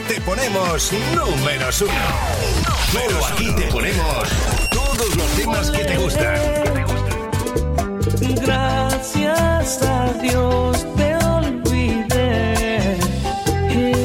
[0.00, 1.92] te ponemos números uno.
[2.92, 4.28] Solo aquí te ponemos
[4.70, 6.38] todos los temas que te gustan.
[8.42, 12.96] Gracias a Dios te olvidé.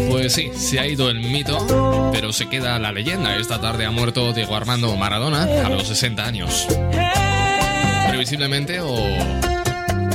[0.10, 3.36] Pues sí, se ha ido el mito, pero se queda la leyenda.
[3.36, 6.68] Esta tarde ha muerto Diego Armando Maradona a los 60 años.
[8.08, 8.96] Previsiblemente o,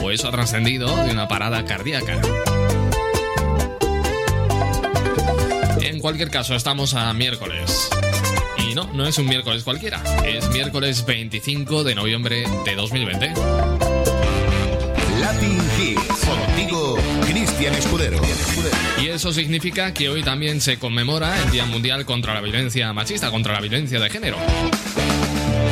[0.02, 2.20] o eso ha trascendido de una parada cardíaca.
[6.06, 7.91] Cualquier caso, estamos a miércoles.
[8.59, 13.32] Y no, no es un miércoles cualquiera, es miércoles 25 de noviembre de 2020.
[15.19, 16.96] Latin Hits, contigo,
[17.27, 18.20] Cristian Escudero.
[19.02, 23.32] Y eso significa que hoy también se conmemora el Día Mundial contra la Violencia Machista,
[23.32, 24.37] contra la violencia de género.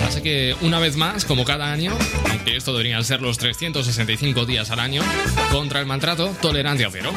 [0.09, 1.97] Así que una vez más, como cada año,
[2.33, 5.03] aunque esto deberían ser los 365 días al año,
[5.53, 7.13] contra el maltrato, tolerancia cero.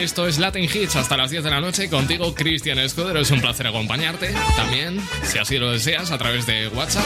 [0.00, 1.90] Esto es Latin Hits hasta las 10 de la noche.
[1.90, 3.20] Contigo, Cristian Escudero.
[3.20, 4.32] Es un placer acompañarte.
[4.56, 7.04] También, si así lo deseas, a través de WhatsApp.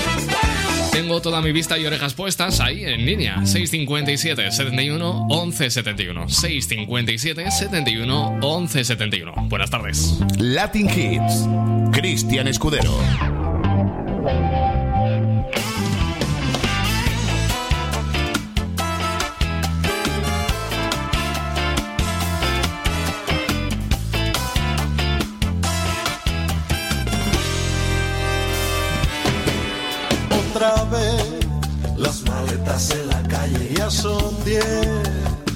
[0.92, 3.44] Tengo toda mi vista y orejas puestas ahí en línea.
[3.44, 6.28] 657 71 11 71.
[6.28, 9.32] 657 71 11 71.
[9.48, 10.18] Buenas tardes.
[10.38, 11.48] Latin Hits,
[11.92, 12.96] Cristian Escudero.
[31.96, 34.88] Las maletas en la calle ya son diez.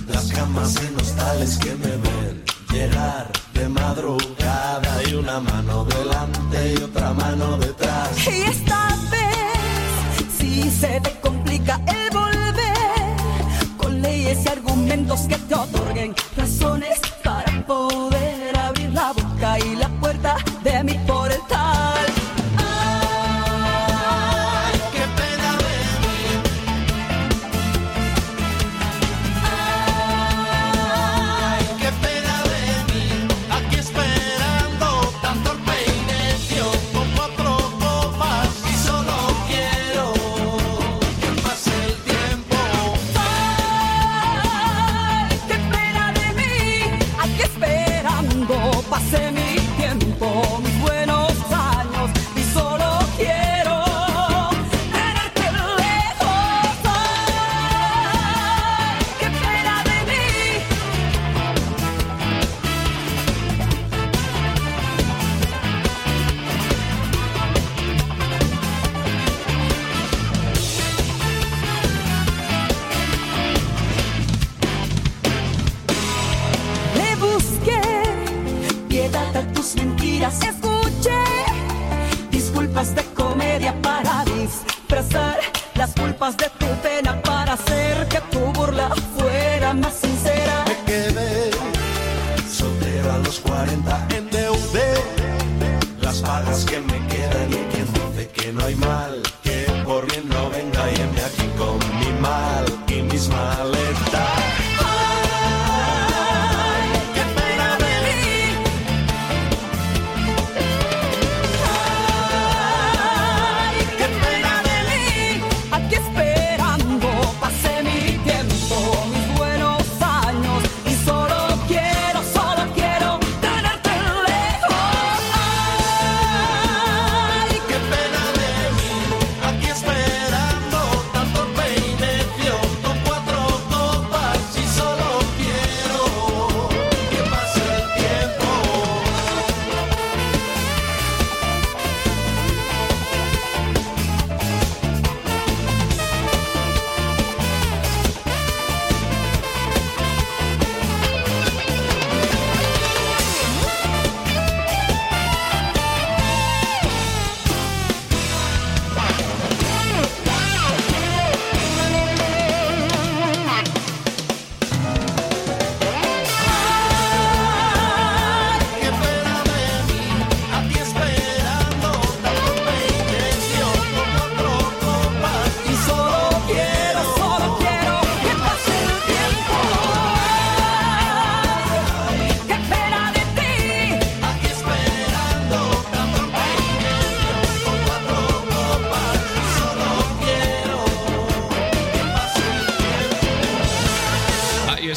[0.07, 6.83] Las camas en hostales que me ven llegar de madrugada y una mano delante y
[6.83, 8.11] otra mano detrás.
[8.25, 15.55] Y esta vez, si se te complica el volver, con leyes y argumentos que te
[15.57, 21.80] otorguen razones para poder abrir la boca y la puerta de mi portal.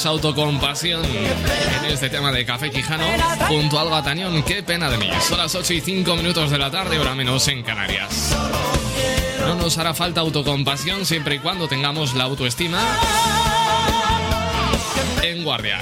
[0.06, 3.06] Autocompasión en este tema de Café Quijano
[3.48, 4.44] junto al Batañón.
[4.44, 5.10] Qué pena de mí.
[5.28, 8.36] Son las 8 y 5 minutos de la tarde, ahora menos en Canarias.
[9.40, 12.80] No nos hará falta autocompasión siempre y cuando tengamos la autoestima
[15.22, 15.80] en guardia.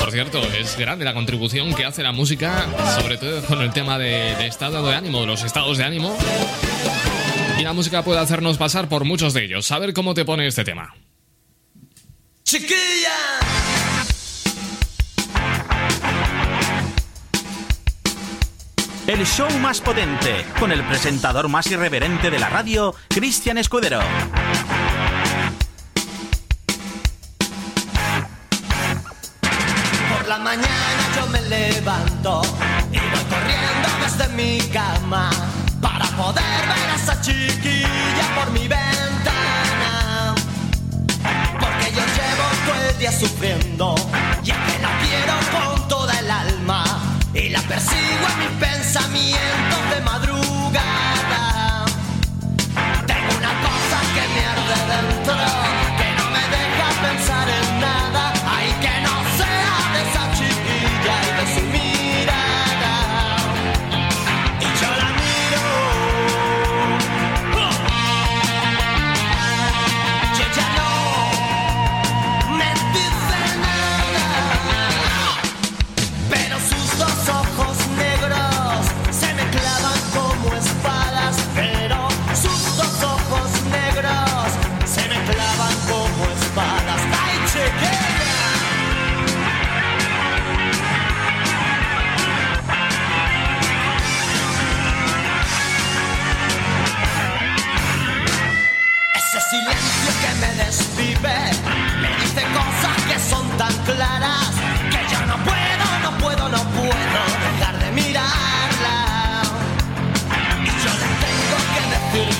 [0.00, 2.66] Por cierto, es grande la contribución que hace la música,
[3.00, 6.16] sobre todo con el tema de, de estado de ánimo, los estados de ánimo.
[7.58, 9.70] Y la música puede hacernos pasar por muchos de ellos.
[9.72, 10.92] A ver cómo te pone este tema.
[19.14, 24.00] El show más potente, con el presentador más irreverente de la radio, Cristian Escudero.
[30.10, 30.66] Por la mañana
[31.14, 32.42] yo me levanto
[32.90, 35.30] y voy corriendo desde mi cama
[35.80, 40.34] para poder ver a esa chiquilla por mi ventana.
[41.60, 43.94] Porque yo llevo todo el día sufriendo
[44.42, 46.84] y es que la quiero con toda el alma
[47.32, 48.60] y la persigo en mis
[48.94, 51.84] pensamientos de madrugada.
[53.06, 55.13] Tengo una cosa que me arde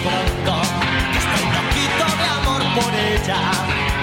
[0.03, 0.55] pronto
[1.13, 3.41] que estoy loquito de amor por ella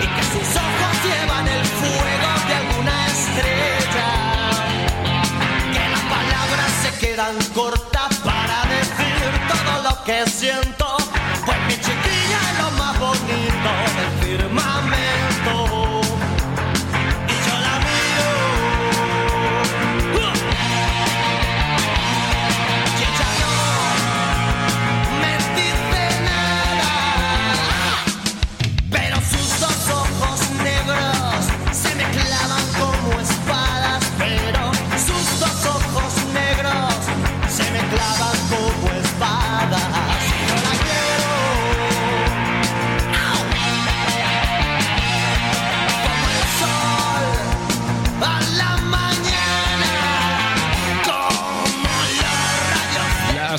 [0.01, 4.09] y que sus ojos llevan el fuego de alguna estrella.
[5.73, 7.90] Que las palabras se quedan cortas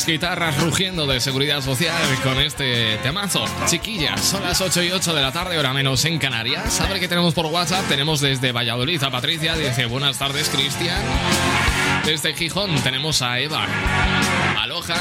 [0.06, 3.44] Guitarras rugiendo de seguridad social con este temazo.
[3.66, 6.80] Chiquillas, son las 8 y 8 de la tarde, hora menos en Canarias.
[6.80, 7.86] A ver qué tenemos por WhatsApp.
[7.88, 11.02] Tenemos desde Valladolid a Patricia, dice buenas tardes, Cristian.
[12.04, 13.66] Desde Gijón tenemos a Eva.
[14.58, 14.96] Aloha.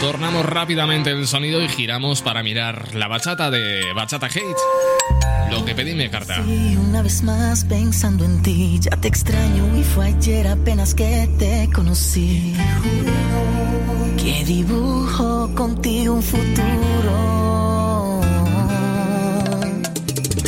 [0.00, 5.39] Tornamos rápidamente el sonido y giramos para mirar la bachata de Bachata Hate.
[5.50, 6.42] Lo que pedí mi carta.
[6.44, 11.28] Sí, una vez más pensando en ti, ya te extraño y fue ayer apenas que
[11.38, 12.54] te conocí.
[14.16, 18.20] Que dibujo contigo un futuro.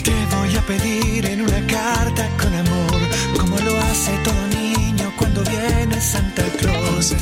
[0.04, 3.00] Te voy a pedir en una carta con amor,
[3.38, 7.14] como lo hace todo niño cuando viene Santa Claus.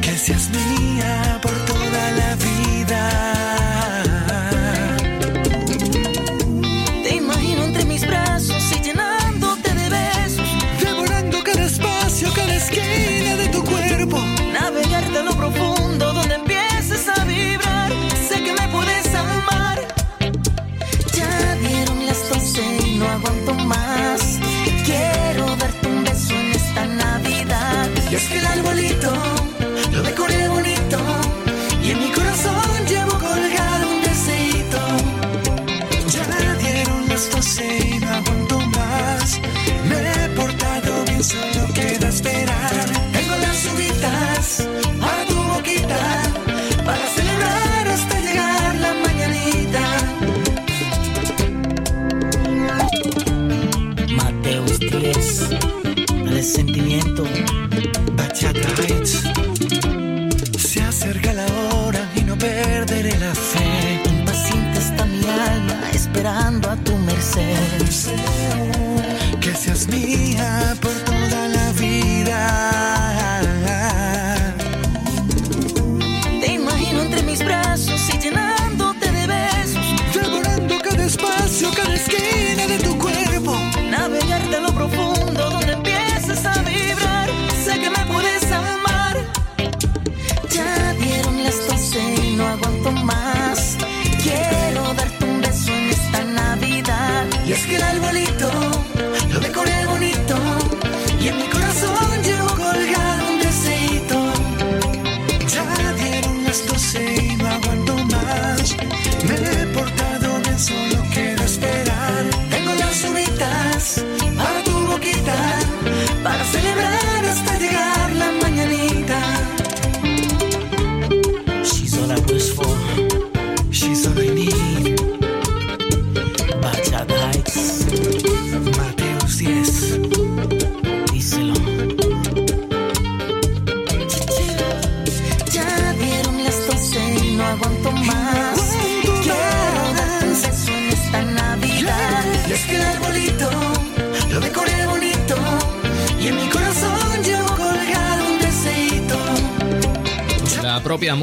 [0.00, 3.33] Que seas mía por toda la vida.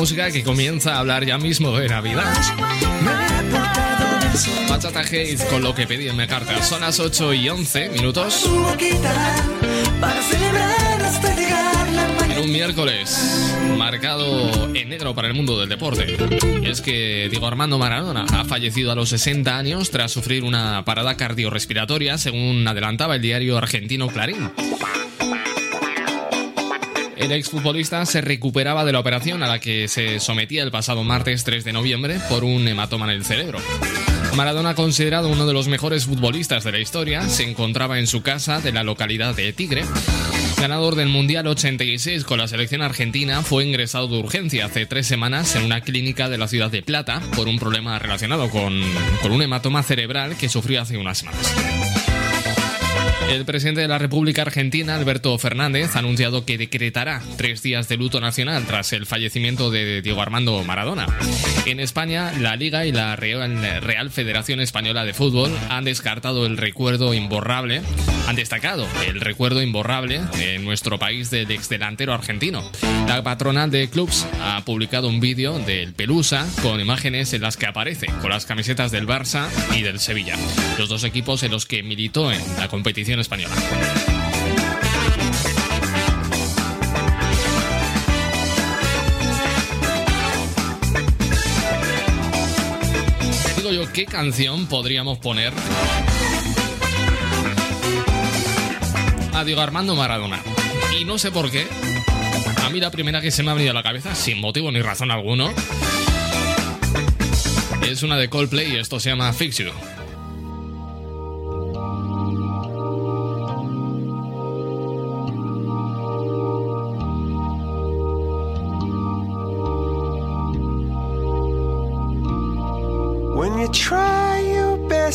[0.02, 2.26] Música que comienza a hablar ya mismo de Navidad.
[4.68, 6.60] Bachata Haze con lo que pedí en mi carta.
[6.64, 8.50] Son las 8 y 11 minutos.
[12.32, 16.18] En un miércoles marcado en negro para el mundo del deporte.
[16.64, 21.16] Es que Diego Armando Maradona ha fallecido a los 60 años tras sufrir una parada
[21.16, 24.50] cardiorrespiratoria, según adelantaba el diario argentino Clarín.
[27.22, 31.44] El exfutbolista se recuperaba de la operación a la que se sometía el pasado martes
[31.44, 33.60] 3 de noviembre por un hematoma en el cerebro.
[34.36, 38.60] Maradona, considerado uno de los mejores futbolistas de la historia, se encontraba en su casa
[38.60, 39.84] de la localidad de Tigre.
[40.58, 45.56] Ganador del Mundial 86 con la selección argentina, fue ingresado de urgencia hace tres semanas
[45.56, 48.82] en una clínica de la ciudad de Plata por un problema relacionado con,
[49.22, 51.54] con un hematoma cerebral que sufrió hace unas semanas.
[53.32, 57.96] El presidente de la República Argentina, Alberto Fernández, ha anunciado que decretará tres días de
[57.96, 61.08] luto nacional tras el fallecimiento de Diego Armando Maradona.
[61.66, 67.14] En España, la Liga y la Real, Federación Española de Fútbol han descartado el recuerdo
[67.14, 67.82] imborrable,
[68.28, 72.70] han destacado el recuerdo imborrable en nuestro país del exdelantero argentino.
[73.08, 77.66] La patronal de clubs ha publicado un vídeo del Pelusa con imágenes en las que
[77.66, 80.36] aparece con las camisetas del Barça y del Sevilla,
[80.78, 83.56] los dos equipos en los que militó en la competición española.
[93.58, 95.54] Digo yo, ¿qué canción podríamos poner
[99.34, 100.42] a Diego Armando Maradona?
[101.00, 101.68] Y no sé por qué.
[102.66, 104.82] A mí la primera que se me ha venido a la cabeza, sin motivo ni
[104.82, 105.54] razón alguno,
[107.88, 109.72] es una de Coldplay y esto se llama Fix You.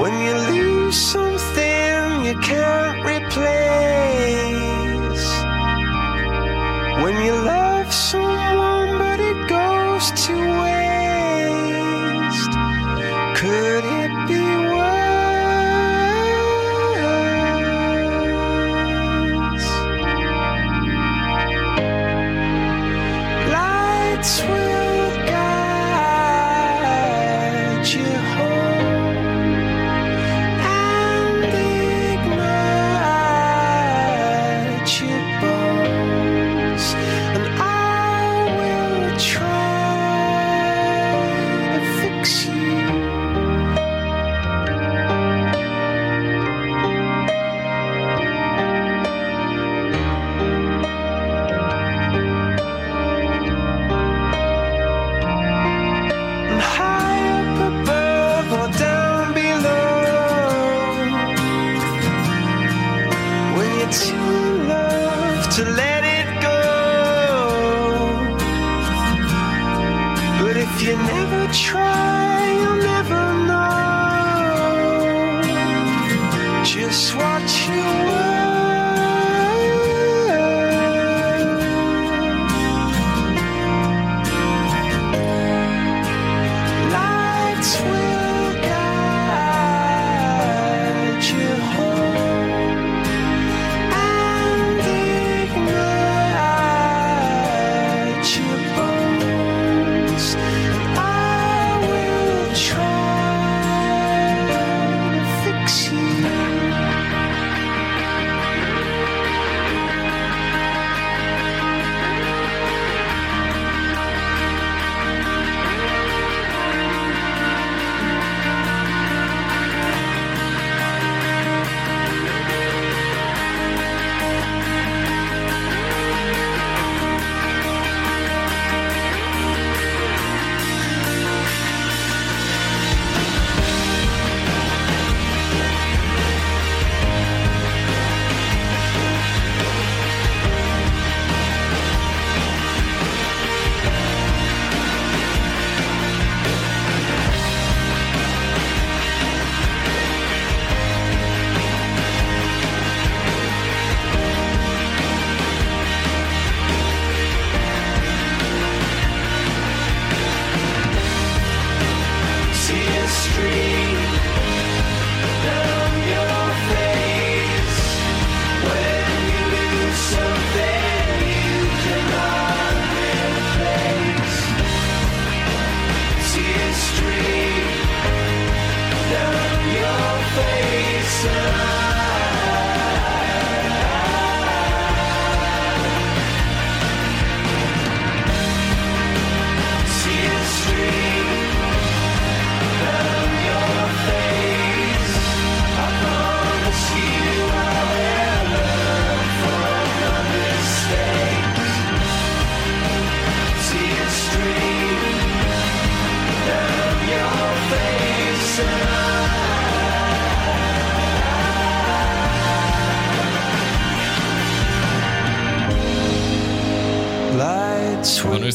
[0.00, 3.40] When you lose something you can't replace.
[7.02, 7.69] When you love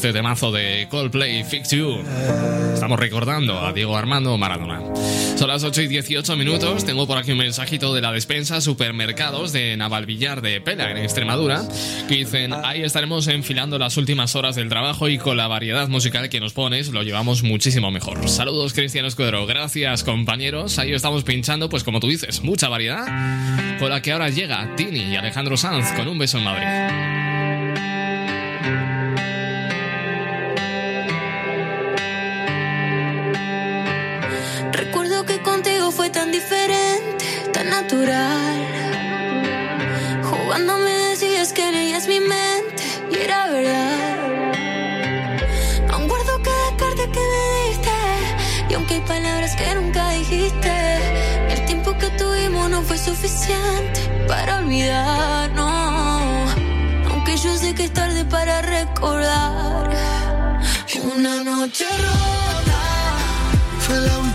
[0.06, 1.98] este temazo de Coldplay Fix You.
[2.76, 4.80] Estamos recordando a Diego Armando Maradona.
[5.36, 6.86] Son las 8 y 18 minutos.
[6.86, 11.64] Tengo por aquí un mensajito de la despensa Supermercados de Navalvillar de Pela, en Extremadura,
[12.08, 16.30] que dicen: Ahí estaremos enfilando las últimas horas del trabajo y con la variedad musical
[16.30, 18.30] que nos pones lo llevamos muchísimo mejor.
[18.30, 19.48] Saludos, Cristiano Escudero.
[19.48, 20.78] Gracias, compañeros.
[20.78, 23.80] Ahí estamos pinchando, pues como tú dices, mucha variedad.
[23.80, 27.25] Con la que ahora llega Tini y Alejandro Sanz con un beso en Madrid.
[37.96, 38.58] Natural.
[40.24, 44.54] Jugando me decías que leías mi mente y era verdad.
[45.92, 47.92] Aún guardo cada carta que me diste
[48.70, 50.74] y aunque hay palabras que nunca dijiste,
[51.50, 56.52] el tiempo que tuvimos no fue suficiente para olvidarnos.
[57.10, 59.90] Aunque yo sé que es tarde para recordar.
[61.16, 62.82] Una noche rota
[63.80, 64.35] fue la última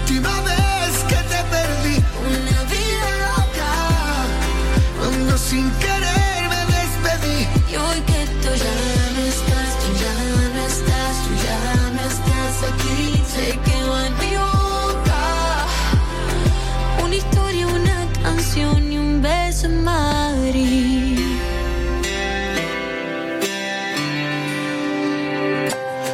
[5.50, 7.38] sin querer me despedí.
[7.72, 8.76] Y hoy que tú ya
[9.16, 10.16] no estás, tú ya
[10.54, 11.60] no estás, tú ya
[11.96, 13.00] no estás aquí,
[13.34, 15.22] se quedó en mi boca.
[17.04, 21.18] Una historia, una canción y un beso en Madrid.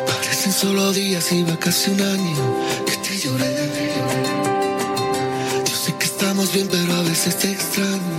[0.06, 2.44] Parecen solo días y va casi un año
[2.86, 3.54] que te lloré.
[5.68, 8.15] Yo sé que estamos bien, pero a veces te extraño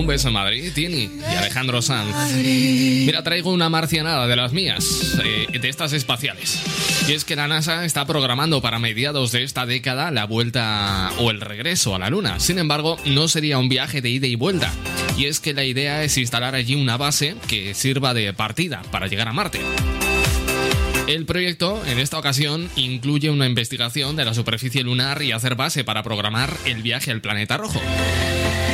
[0.00, 2.32] Un beso en Madrid, Tini y Alejandro Sanz.
[2.34, 6.58] Mira, traigo una marcianada de las mías, eh, de estas espaciales.
[7.06, 11.30] Y es que la NASA está programando para mediados de esta década la vuelta o
[11.30, 12.40] el regreso a la Luna.
[12.40, 14.72] Sin embargo, no sería un viaje de ida y vuelta.
[15.18, 19.06] Y es que la idea es instalar allí una base que sirva de partida para
[19.06, 19.60] llegar a Marte.
[21.08, 25.84] El proyecto, en esta ocasión, incluye una investigación de la superficie lunar y hacer base
[25.84, 27.82] para programar el viaje al planeta rojo.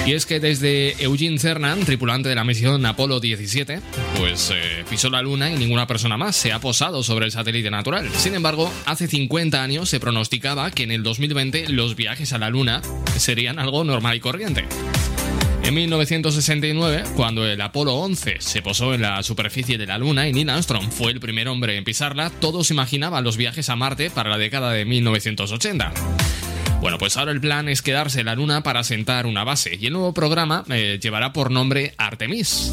[0.06, 3.80] Y es que desde Eugene Cernan, tripulante de la misión Apolo 17,
[4.16, 7.72] pues eh, pisó la Luna y ninguna persona más se ha posado sobre el satélite
[7.72, 8.08] natural.
[8.12, 12.50] Sin embargo, hace 50 años se pronosticaba que en el 2020 los viajes a la
[12.50, 12.82] Luna
[13.16, 14.64] serían algo normal y corriente.
[15.64, 20.32] En 1969, cuando el Apolo 11 se posó en la superficie de la Luna y
[20.32, 24.30] Neil Armstrong fue el primer hombre en pisarla, todos imaginaban los viajes a Marte para
[24.30, 25.92] la década de 1980.
[26.86, 29.86] Bueno, pues ahora el plan es quedarse en la Luna para sentar una base y
[29.86, 32.72] el nuevo programa eh, llevará por nombre Artemis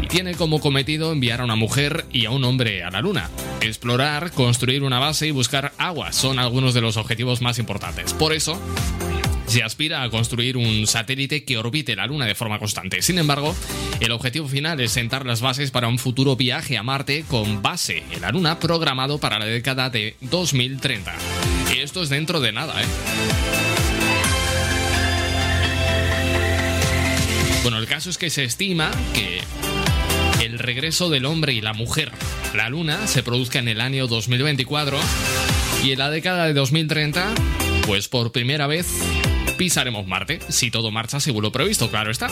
[0.00, 3.28] y tiene como cometido enviar a una mujer y a un hombre a la Luna.
[3.60, 8.12] Explorar, construir una base y buscar agua son algunos de los objetivos más importantes.
[8.14, 8.56] Por eso,
[9.46, 13.02] se aspira a construir un satélite que orbite la Luna de forma constante.
[13.02, 13.56] Sin embargo,
[13.98, 18.04] el objetivo final es sentar las bases para un futuro viaje a Marte con base
[18.12, 21.16] en la Luna programado para la década de 2030.
[21.90, 22.86] Esto es dentro de nada, ¿eh?
[27.64, 29.40] Bueno, el caso es que se estima que
[30.40, 32.12] el regreso del hombre y la mujer,
[32.54, 35.00] la Luna, se produzca en el año 2024
[35.82, 37.26] y en la década de 2030,
[37.88, 38.86] pues por primera vez
[39.58, 42.28] pisaremos Marte, si todo marcha según lo previsto, claro está.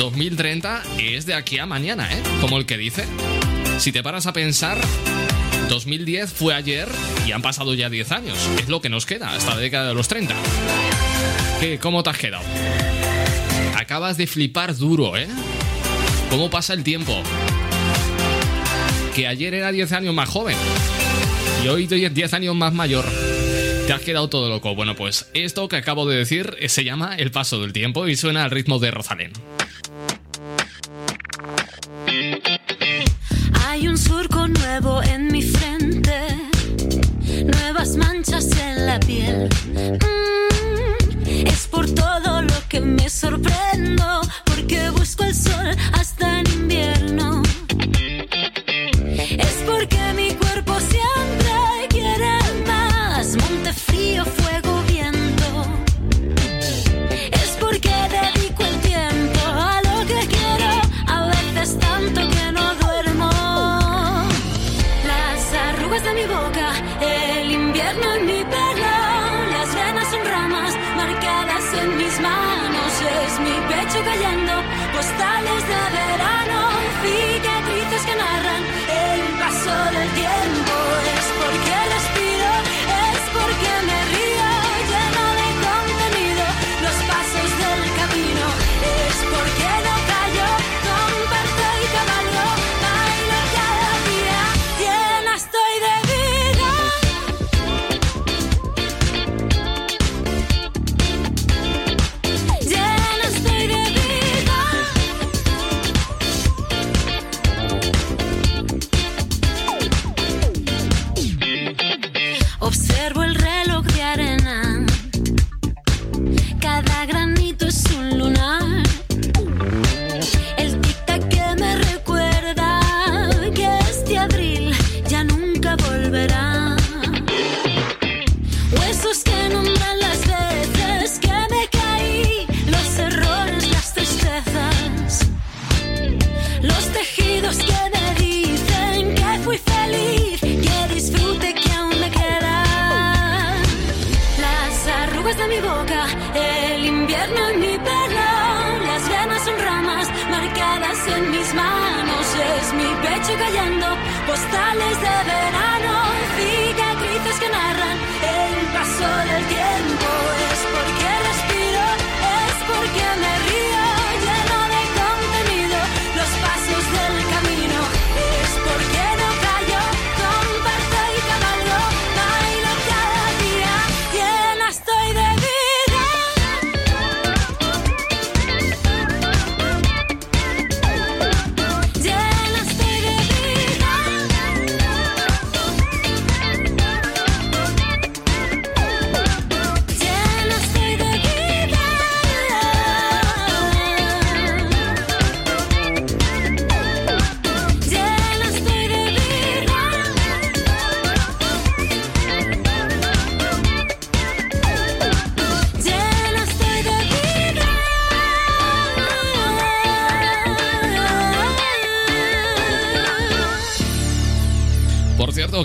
[0.00, 2.20] 2030 es de aquí a mañana, ¿eh?
[2.40, 3.04] Como el que dice.
[3.78, 4.80] Si te paras a pensar,
[5.68, 6.88] 2010 fue ayer
[7.26, 8.38] y han pasado ya 10 años.
[8.58, 10.34] Es lo que nos queda hasta la década de los 30.
[11.60, 12.44] ¿Qué, ¿Cómo te has quedado?
[13.76, 15.28] Acabas de flipar duro, ¿eh?
[16.30, 17.22] ¿Cómo pasa el tiempo?
[19.14, 20.56] Que ayer era 10 años más joven
[21.64, 23.04] y hoy 10 años más mayor.
[23.86, 24.74] Te has quedado todo loco.
[24.74, 28.44] Bueno, pues esto que acabo de decir se llama El paso del tiempo y suena
[28.44, 29.32] al ritmo de Rosalén.
[39.06, 39.96] Mm,
[41.46, 43.97] es por todo lo que me sorprendo,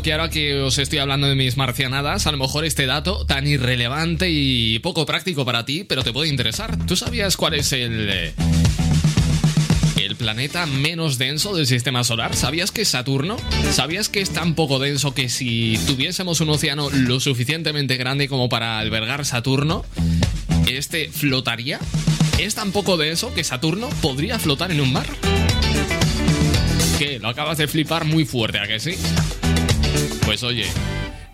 [0.04, 3.48] que ahora que os estoy hablando de mis marcianadas, a lo mejor este dato tan
[3.48, 6.78] irrelevante y poco práctico para ti, pero te puede interesar.
[6.86, 8.10] ¿Tú sabías cuál es el...
[8.10, 8.34] eh,
[9.98, 12.36] el planeta menos denso del sistema solar?
[12.36, 13.38] ¿Sabías que es Saturno?
[13.72, 18.50] ¿Sabías que es tan poco denso que si tuviésemos un océano lo suficientemente grande como
[18.50, 19.86] para albergar Saturno,
[20.68, 21.80] este flotaría?
[22.40, 25.06] ¿Es tan poco denso que Saturno podría flotar en un mar?
[27.00, 27.20] ¿Qué?
[27.20, 28.96] Lo acabas de flipar muy fuerte, ¿a que sí?
[30.26, 30.66] Pues oye,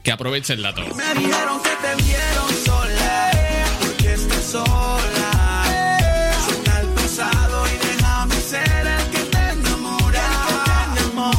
[0.04, 0.82] que aproveche el dato.
[0.96, 3.32] Me dijeron que te vieron sola,
[3.80, 5.64] porque estás sola.
[6.46, 10.24] Suelta el pasado y déjame ser el que te enamora.
[10.96, 11.32] Y me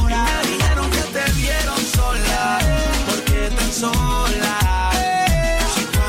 [0.49, 2.59] dijeron que te vieron sola,
[3.07, 4.91] porque estás sola.
[5.75, 6.01] Que te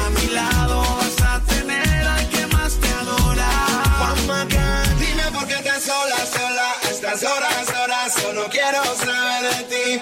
[5.04, 6.74] dime por qué estás sola, sola.
[6.90, 10.02] Estas horas, horas, solo quiero saber de ti.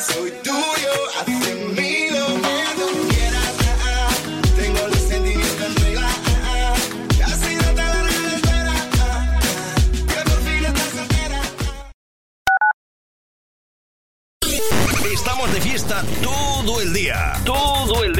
[0.00, 2.24] Soy tuyo, hazte mío,
[2.76, 3.54] tú quieras.
[3.68, 4.08] ah, ah.
[4.56, 6.08] Tengo los sentimientos en regla.
[6.44, 6.74] ah,
[7.60, 8.74] no te larga la espera.
[10.08, 11.40] Que por fin estás soltera.
[15.12, 17.32] Estamos de fiesta todo el día.
[17.44, 18.19] Todo el día.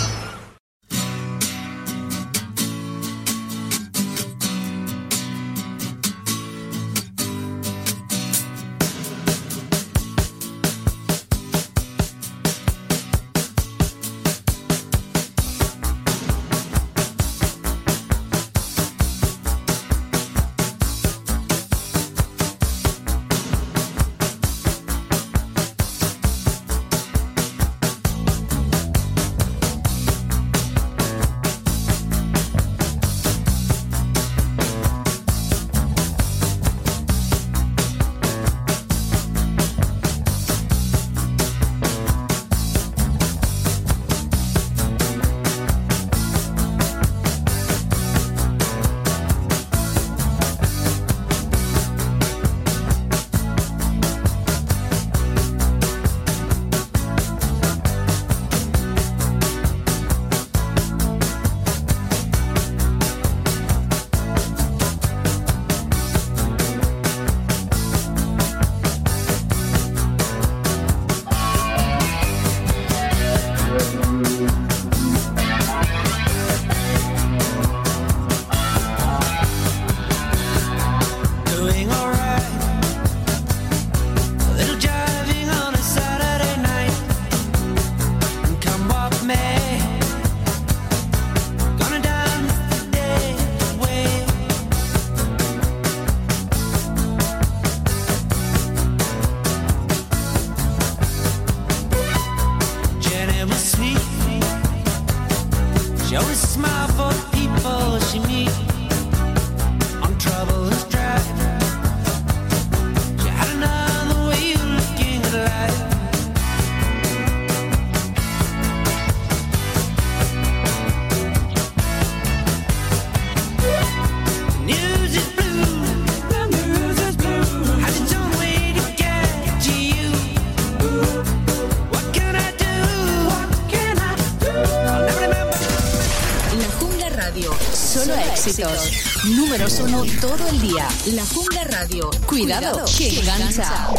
[139.81, 140.87] Todo el día.
[141.07, 142.11] La Jungla Radio.
[142.27, 143.89] Cuidado, que engancha.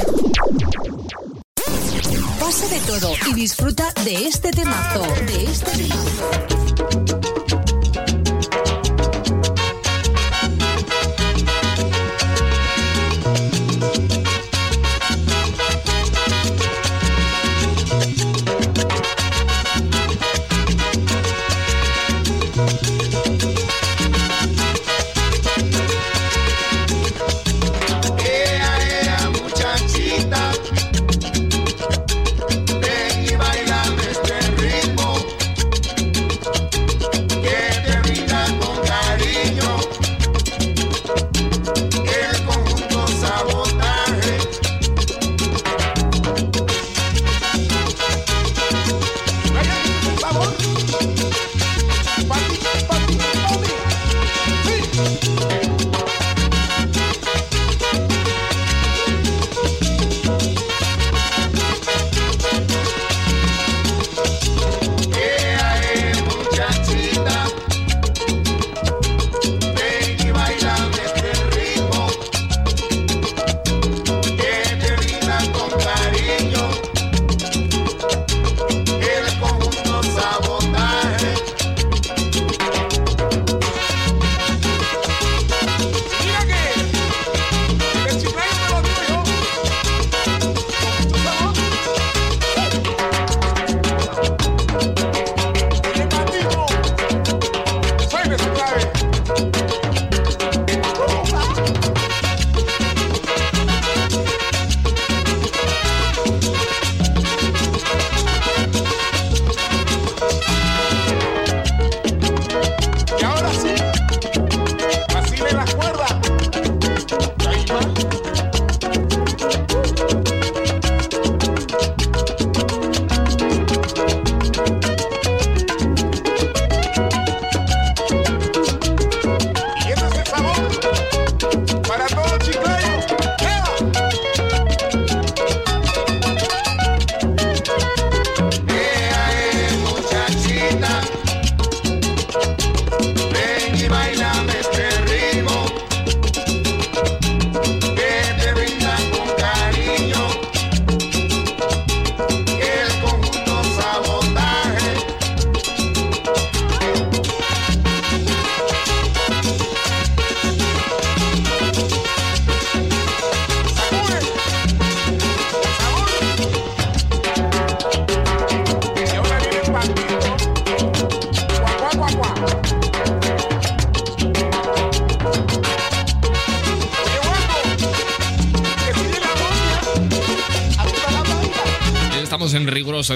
[2.38, 5.02] Pasa de todo y disfruta de este temazo.
[5.26, 6.41] De este temazo.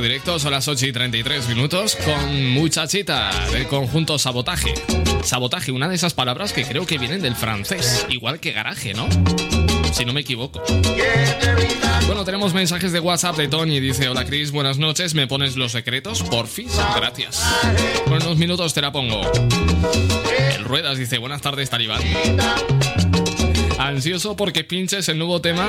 [0.09, 4.73] Directo, son las 8 y 33 minutos con Muchachita del conjunto Sabotaje.
[5.25, 9.09] Sabotaje, una de esas palabras que creo que vienen del francés, igual que garaje, ¿no?
[9.92, 10.62] Si no me equivoco.
[12.07, 13.81] Bueno, tenemos mensajes de WhatsApp de Tony.
[13.81, 15.14] Dice, hola Chris, buenas noches.
[15.14, 16.23] ¿Me pones los secretos?
[16.23, 16.79] Porfis.
[16.95, 17.42] Gracias.
[18.05, 19.21] Con unos minutos te la pongo.
[20.57, 22.01] El Ruedas dice, buenas tardes, Talibán.
[23.77, 25.69] Ansioso porque pinches el nuevo tema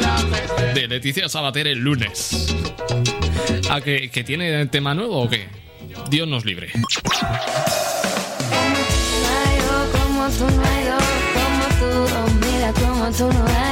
[0.75, 2.53] de Leticia Sabater el lunes.
[3.69, 5.47] ¿A que, que tiene tema nuevo o qué?
[6.09, 6.69] Dios nos libre.
[13.19, 13.67] Oh,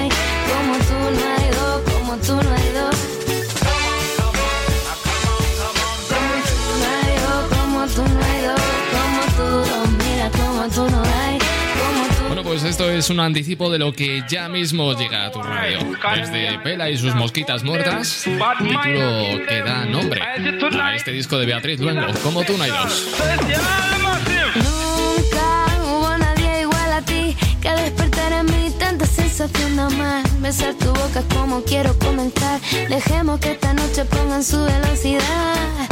[12.55, 15.79] Bueno, pues esto es un anticipo de lo que ya mismo llega a tu radio.
[16.15, 21.81] Desde Pela y sus mosquitas muertas, título que da nombre a este disco de Beatriz
[21.81, 23.07] Luengo, como tú no hay dos.
[24.55, 30.23] Nunca hubo nadie igual a ti que despertar en mí tanta sensación de amar.
[30.39, 32.61] Besar tu boca es como quiero comenzar.
[32.87, 35.89] Dejemos que esta noche pongan su velocidad.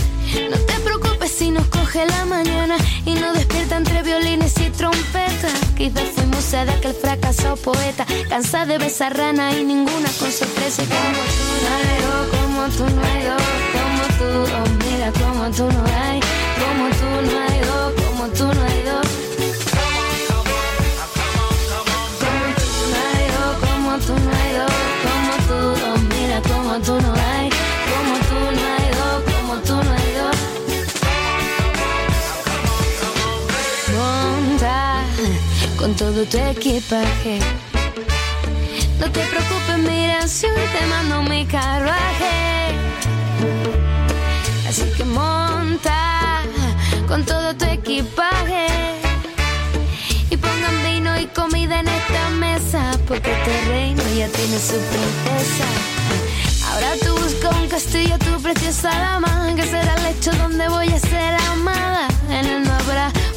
[0.49, 1.12] No te preocupes
[1.43, 5.57] si nos coge la mañana y nos despierta entre violines y trompetas.
[5.75, 10.83] Quizás fuimos a de aquel fracasado poeta, cansada de besar rana y ninguna con sorpresa.
[10.93, 15.65] Como tú no leo, como tú no hay dos, como tú, oh, mira, como tú
[15.75, 16.19] no hay,
[16.61, 18.62] como tú no hay dos, como tú no
[35.83, 37.39] con todo tu equipaje.
[39.01, 42.35] No te preocupes, mira, si hoy te mando mi carruaje.
[44.65, 46.43] Así que monta
[47.05, 48.67] con todo tu equipaje.
[50.29, 55.67] Y pongan vino y comida en esta mesa, porque este reino ya tiene su princesa.
[56.71, 60.99] Ahora tú busca un castillo, tu preciosa dama, que será el lecho donde voy a
[60.99, 62.07] ser amada.
[62.29, 62.72] En habrá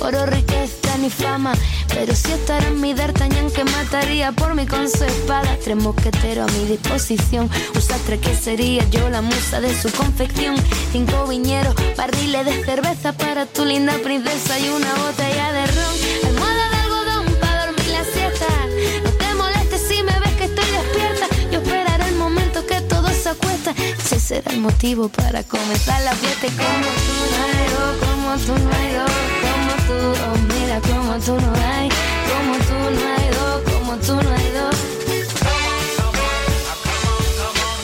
[0.01, 1.53] oro, riqueza ni fama,
[1.89, 5.57] pero sí estará en mi d'Artagnan que mataría por mí con su espada.
[5.63, 10.57] Tres mosqueteros a mi disposición, un sastre que sería yo la musa de su confección.
[10.93, 15.95] Cinco viñeros, barriles de cerveza para tu linda princesa y una botella de ron.
[16.27, 18.47] Almohada de algodón para dormir la siesta.
[19.05, 21.27] No te molestes si me ves que estoy despierta.
[21.51, 23.75] Yo esperaré el momento que todo se acuesta.
[23.99, 26.47] Ese será el motivo para comenzar la fiesta.
[26.47, 31.89] Y como tú no como tú no tú, oh mira, como tú no hay,
[32.29, 34.77] como tú no hay dos, como tú no hay dos.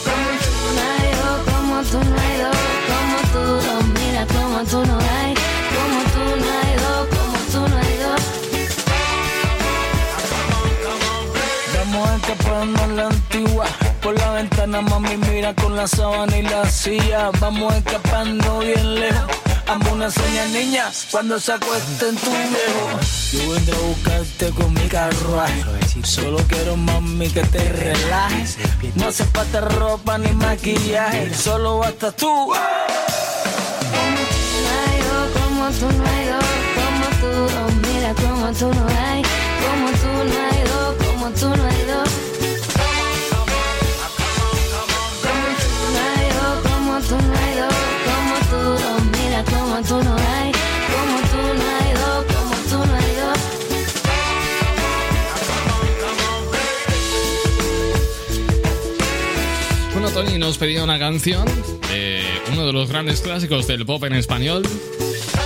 [0.05, 2.57] Como tú no hay dos,
[2.90, 3.40] como tú,
[3.70, 5.34] oh mira, como tú no hay,
[5.74, 8.22] como tú no hay dos, como tú no hay dos.
[11.76, 13.66] Vamos escapando en la antigua.
[14.03, 17.30] Por la ventana, mami, mira con la sábana y la silla.
[17.40, 19.41] Vamos escapando bien lejos.
[19.66, 23.00] Amo una seña niña cuando se acueste en tu viejo.
[23.32, 25.62] Yo vendré a buscarte con mi carruaje.
[26.04, 28.58] Solo quiero, mami, que te relajes.
[28.96, 31.32] No hace falta ropa ni maquillaje.
[31.34, 32.52] Solo basta tú.
[35.62, 40.36] Como tú no hay como tú, oh mira como tú no hay, como tú no
[40.36, 40.41] hay
[60.24, 61.44] Tony nos pedía una canción
[61.88, 64.62] de uno de los grandes clásicos del pop en español,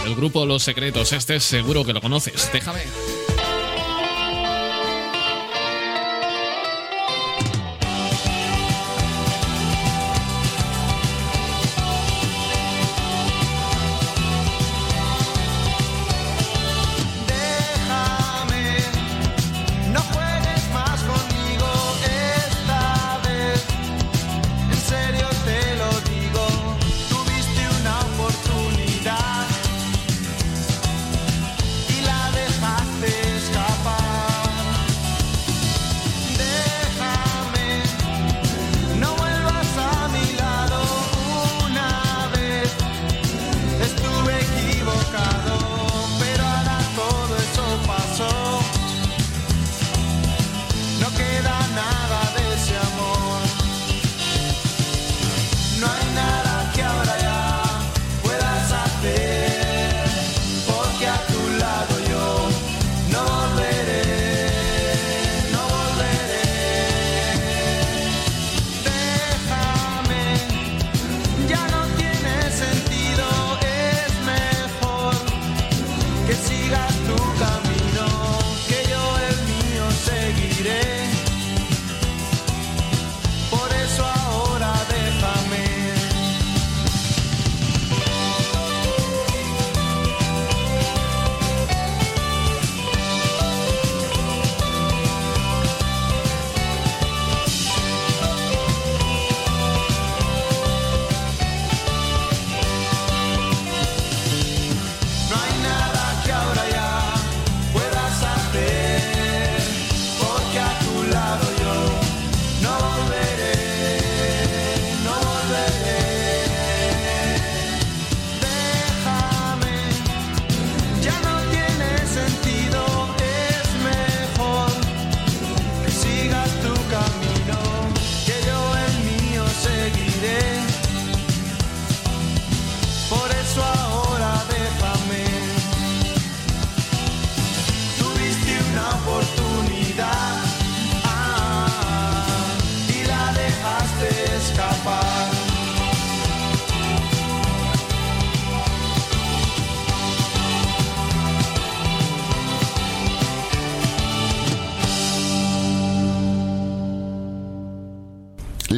[0.04, 1.12] el grupo Los Secretos.
[1.14, 2.50] Este seguro que lo conoces.
[2.52, 3.15] Déjame.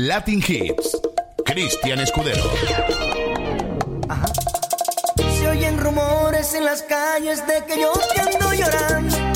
[0.09, 0.99] Latin Hits.
[1.45, 2.43] Cristian Escudero.
[4.09, 4.27] Ajá.
[5.39, 9.28] Se oyen rumores en las calles de que yo te ando llorando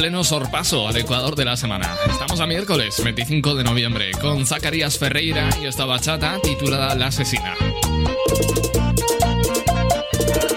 [0.00, 1.94] pleno sorpaso al Ecuador de la semana.
[2.08, 7.54] Estamos a miércoles 25 de noviembre con Zacarías Ferreira y esta bachata titulada La Asesina.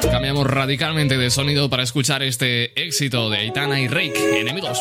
[0.09, 4.79] Cambiamos radicalmente de sonido para escuchar este éxito de Aitana y Rake, enemigos.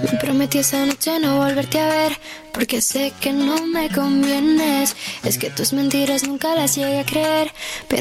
[0.00, 2.12] Me prometí esa noche no volverte a ver,
[2.52, 4.94] porque sé que no me convienes.
[5.24, 7.52] Es que tus mentiras nunca las llegué a creer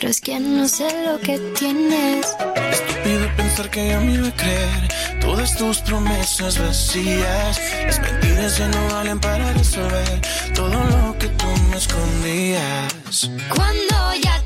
[0.08, 2.28] es que no sé lo que tienes.
[2.72, 4.88] Estúpido pensar que yo me iba a creer
[5.20, 7.60] todas tus promesas vacías.
[7.86, 10.22] Las mentiras ya no valen para resolver
[10.56, 13.32] todo lo que tú me escondías.
[13.54, 14.37] Cuando ya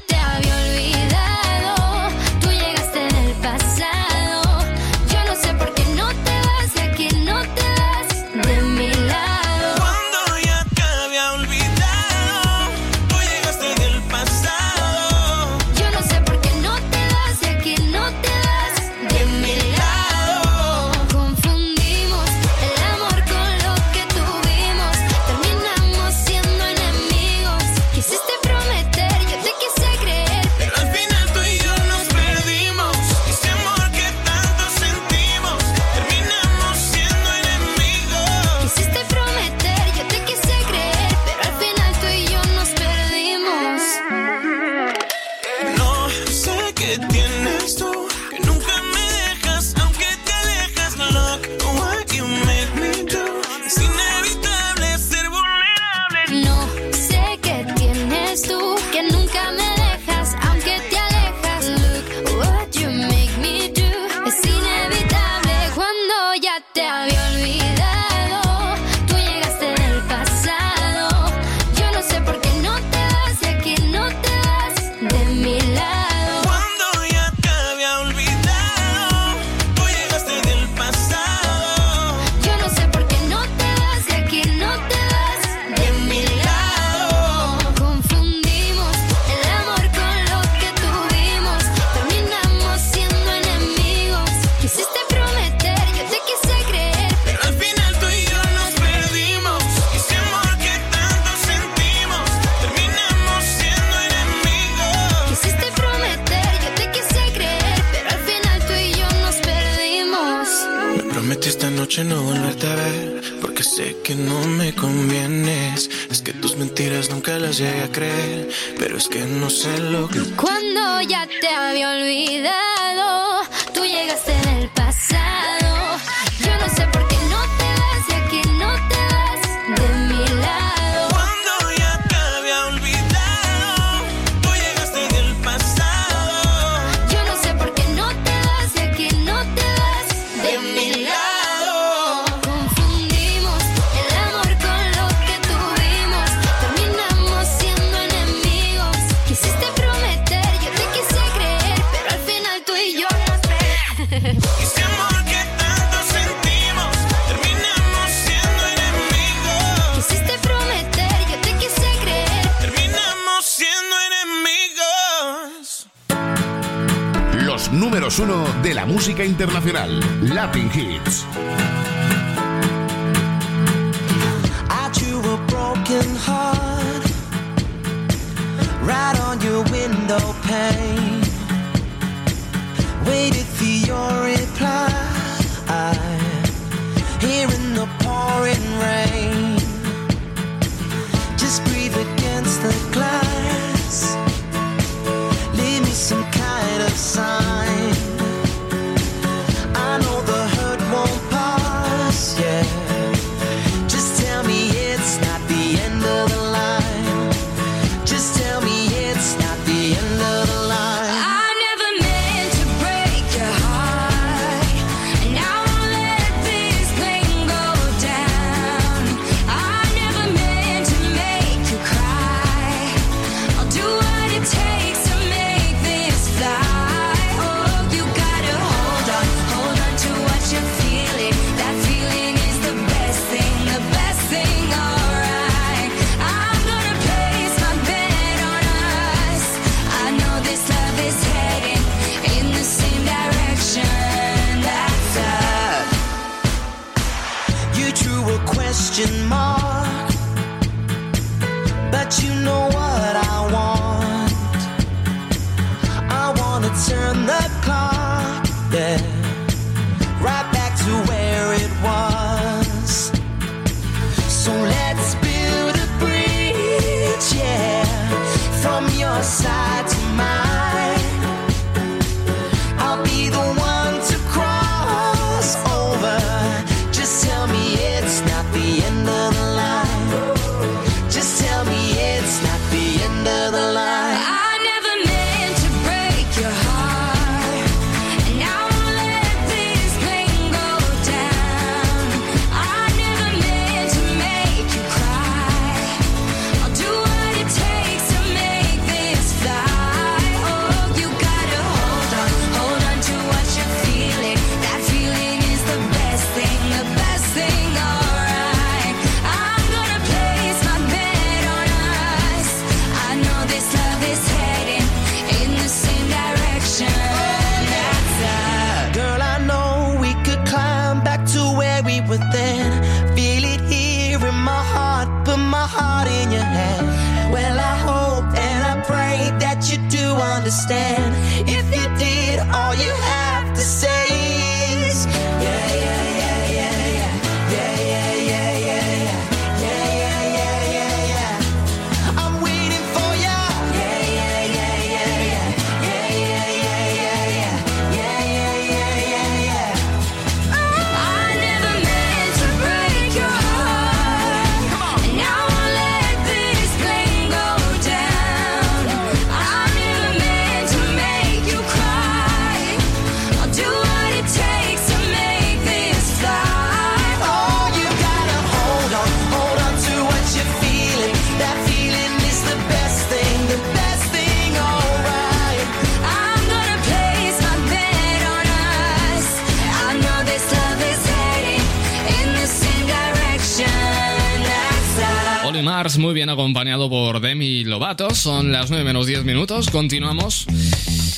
[386.21, 388.13] bien acompañado por Demi Lovato.
[388.13, 389.71] Son las 9 menos 10 minutos.
[389.71, 390.45] Continuamos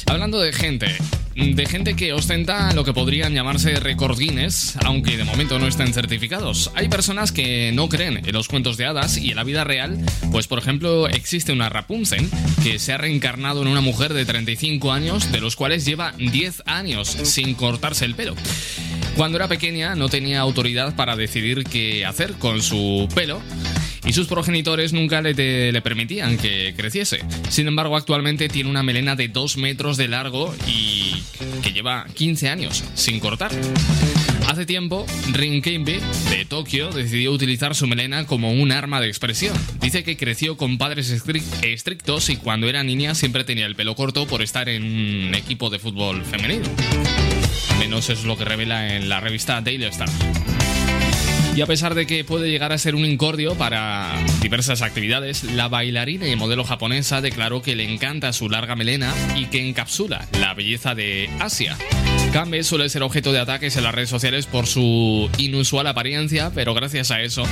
[0.05, 0.95] hablando de gente.
[1.35, 5.93] De gente que ostenta lo que podrían llamarse récord Guinness, aunque de momento no estén
[5.93, 6.71] certificados.
[6.75, 9.97] Hay personas que no creen en los cuentos de hadas y en la vida real,
[10.31, 12.29] pues por ejemplo existe una Rapunzel
[12.63, 16.63] que se ha reencarnado en una mujer de 35 años, de los cuales lleva 10
[16.65, 18.35] años sin cortarse el pelo.
[19.17, 23.41] Cuando era pequeña no tenía autoridad para decidir qué hacer con su pelo
[24.05, 27.21] y sus progenitores nunca le, le permitían que creciese.
[27.49, 31.21] Sin embargo, actualmente tiene una melena de 2 metros de largo y
[31.61, 33.51] que lleva 15 años sin cortar.
[34.47, 35.99] Hace tiempo, Rin Kenbe,
[36.29, 39.55] de Tokio, decidió utilizar su melena como un arma de expresión.
[39.79, 43.95] Dice que creció con padres estri- estrictos y cuando era niña siempre tenía el pelo
[43.95, 46.65] corto por estar en un equipo de fútbol femenino.
[47.79, 50.09] Menos es lo que revela en la revista Daily Star.
[51.55, 55.67] Y a pesar de que puede llegar a ser un incordio para diversas actividades, la
[55.67, 60.55] bailarina y modelo japonesa declaró que le encanta su larga melena y que encapsula la
[60.55, 61.77] belleza de Asia.
[62.31, 66.73] Kambe suele ser objeto de ataques en las redes sociales por su inusual apariencia, pero
[66.73, 67.43] gracias a eso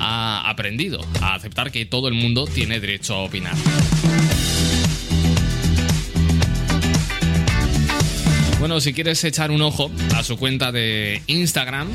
[0.00, 3.54] ha aprendido a aceptar que todo el mundo tiene derecho a opinar.
[8.58, 11.88] Bueno, si quieres echar un ojo a su cuenta de Instagram,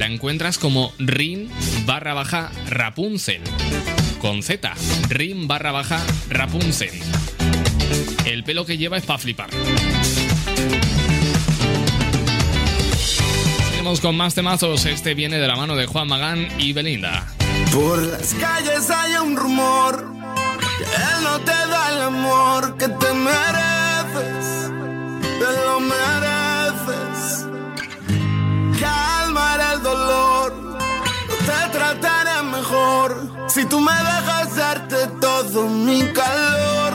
[0.00, 1.50] la encuentras como rin
[1.84, 3.42] barra baja Rapunzel.
[4.18, 4.72] Con Z,
[5.10, 6.98] rin barra baja Rapunzel.
[8.24, 9.50] El pelo que lleva es para flipar.
[13.68, 14.86] Seguimos con más temazos.
[14.86, 17.26] Este viene de la mano de Juan Magán y Belinda.
[17.70, 20.14] Por las calles hay un rumor
[20.78, 24.70] que él no te da el amor que te mereces,
[25.20, 26.39] te lo mereces.
[33.52, 36.92] Si tú me dejas darte todo mi calor.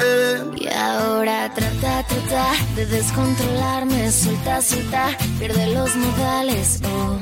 [0.00, 0.42] eh.
[0.56, 5.08] Y ahora trata, trata de descontrolarme, suelta, suelta,
[5.38, 7.18] pierde los modales, oh.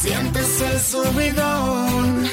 [0.00, 2.28] Sientes el subidón.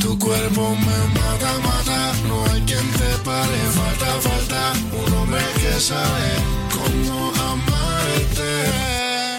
[0.00, 2.12] Tu cuerpo me mata, mata.
[2.28, 4.72] No hay quien te pare, falta, falta.
[5.06, 6.30] Un hombre que sabe
[6.72, 8.52] cómo amarte.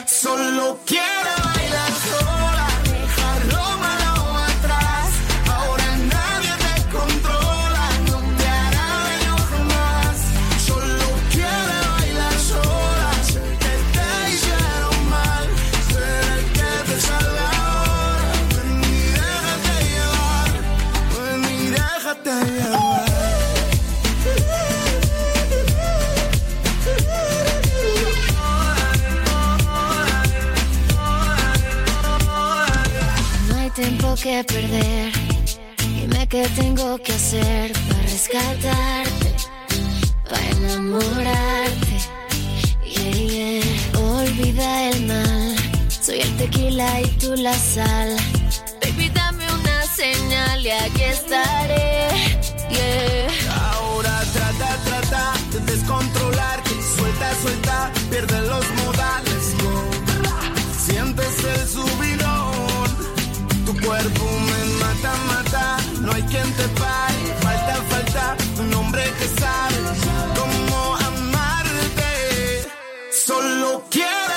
[0.08, 1.47] Solo quiero
[34.22, 35.12] que perder.
[35.78, 39.32] Dime qué tengo que hacer para rescatarte,
[40.30, 41.98] para enamorarte.
[42.84, 44.00] Yeah, yeah.
[44.00, 45.56] Olvida el mal.
[45.90, 48.18] Soy el tequila y tú la sal.
[48.82, 52.10] Baby, dame una señal y aquí estaré.
[52.70, 53.27] Yeah.
[63.88, 65.78] Cuerpo me mata, mata.
[66.02, 67.20] No hay quien te pare.
[67.42, 69.78] Falta, falta un hombre que sabe
[70.38, 72.12] cómo amarte.
[73.26, 74.37] Solo quiere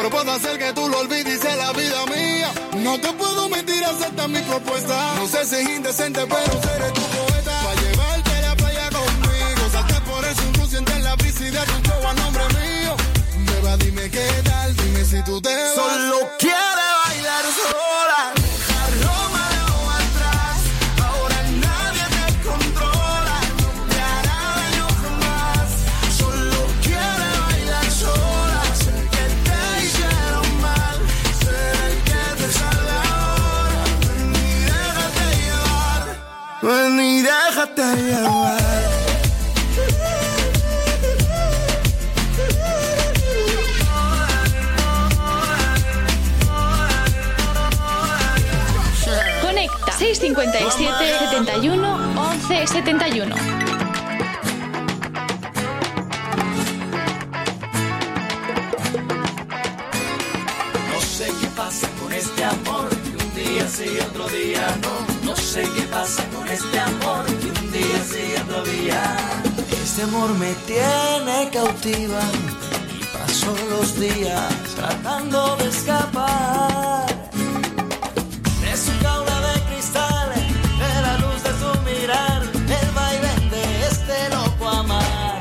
[0.00, 2.50] Pero puedo hacer que tú lo olvides y sea la vida mía.
[2.78, 5.14] No te puedo mentir, acepta mi propuesta.
[5.16, 7.60] No sé si es indecente, pero seré tu poeta.
[7.62, 11.82] Para llevarte a la playa conmigo, salte por el sur, sientes la brisa y un
[11.82, 12.96] show a nombre mío.
[13.44, 15.54] Beba, dime qué tal, dime si tú te.
[15.74, 17.79] Solo quiere bailar sola.
[37.80, 38.60] dejaste llevar.
[49.42, 53.60] Conecta 657 71 11 71.
[62.20, 65.26] este amor que un día sí otro día no.
[65.30, 66.99] No sé qué pasa con este amor.
[69.82, 72.20] Este amor me tiene cautiva
[72.98, 77.06] y paso los días tratando de escapar.
[78.62, 84.28] De su jaula de cristal, de la luz de su mirar, el vaivén de este
[84.30, 85.38] loco amar.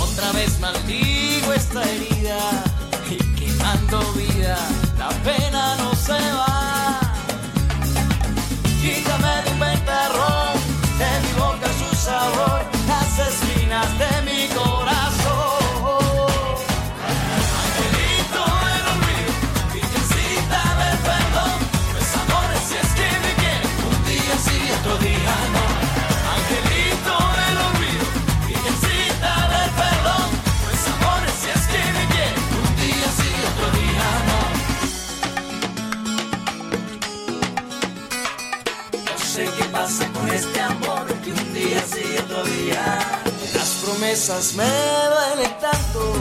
[0.00, 2.73] Otra vez maldigo esta herida
[44.04, 46.12] promesas me duelen tanto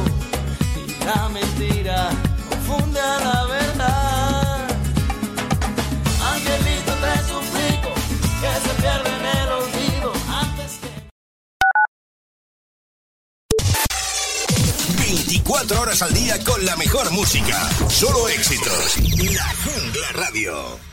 [0.88, 2.10] y la mentira
[2.50, 4.68] confunde a la verdad.
[6.32, 7.92] Angelito te suplico
[8.40, 10.90] que se pierda en el olvido antes que
[15.00, 17.70] 24 horas al día con la mejor música.
[17.90, 18.98] Solo éxitos.
[19.20, 20.93] La Jungla Radio.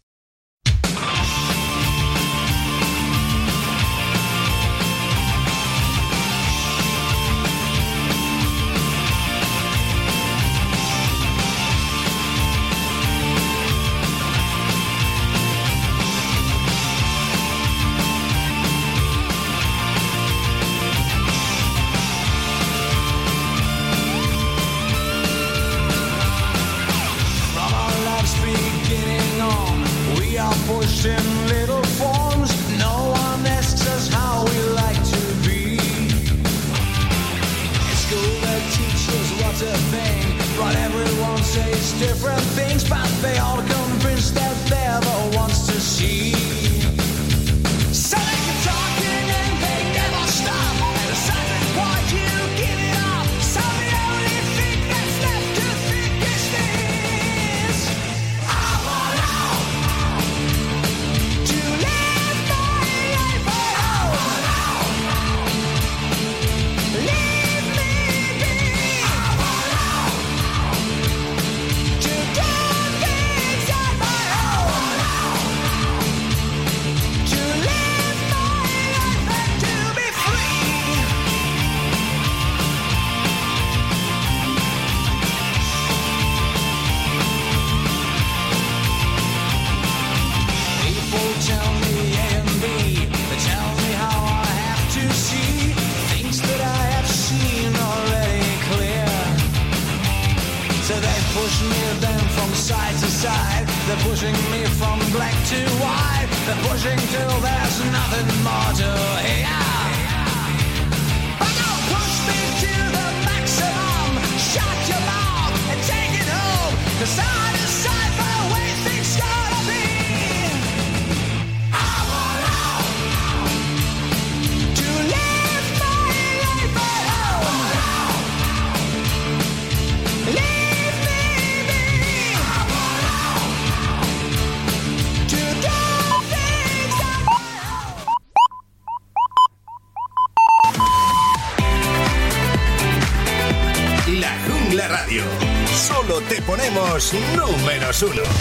[147.13, 148.40] números uno.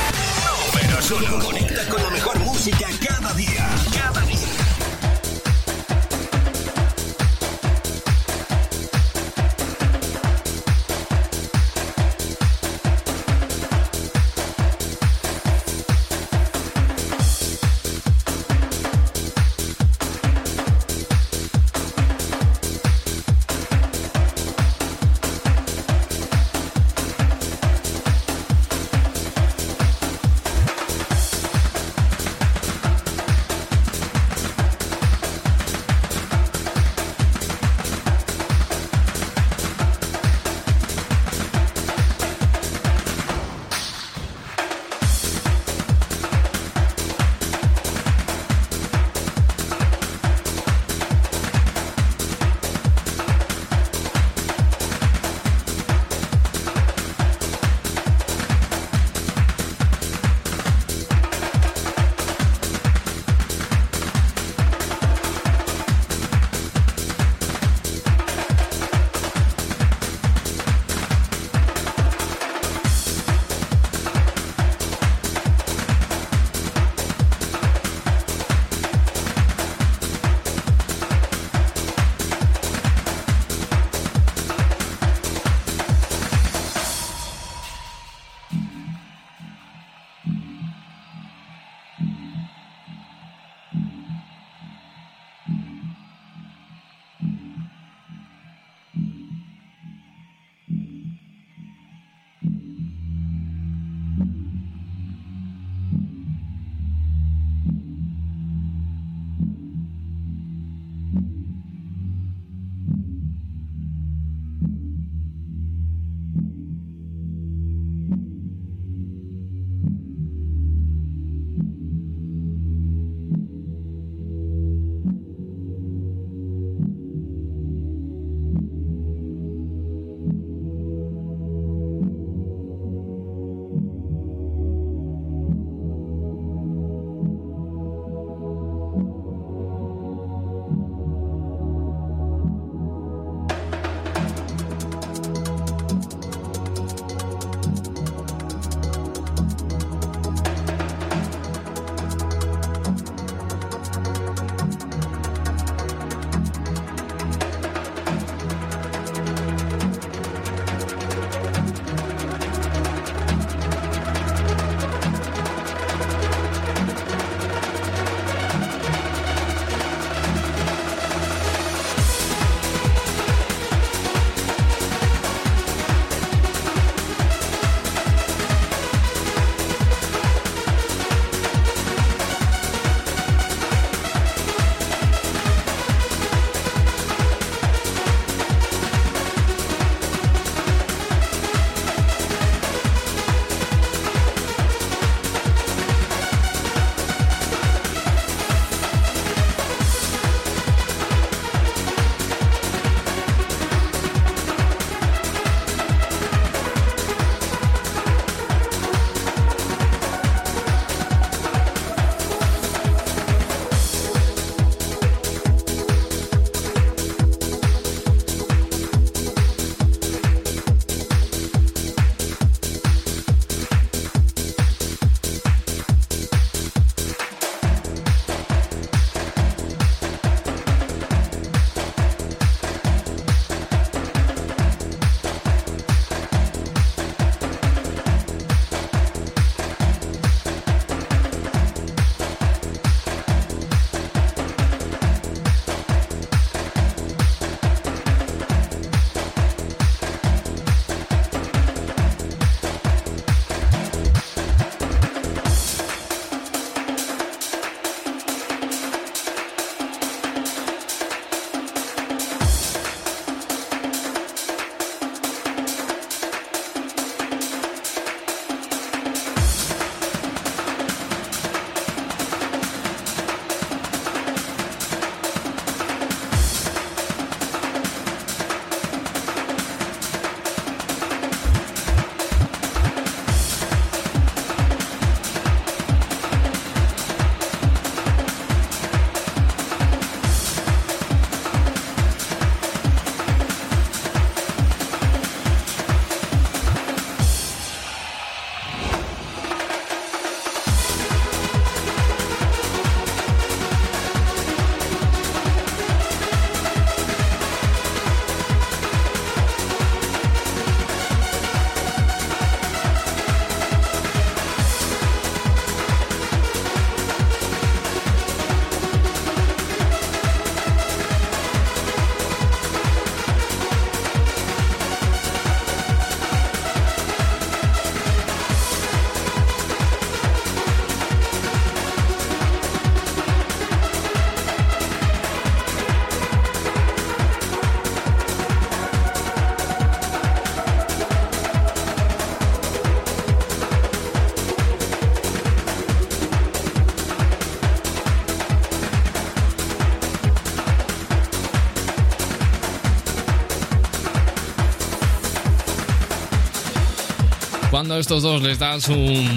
[357.91, 359.29] Cuando estos dos les das un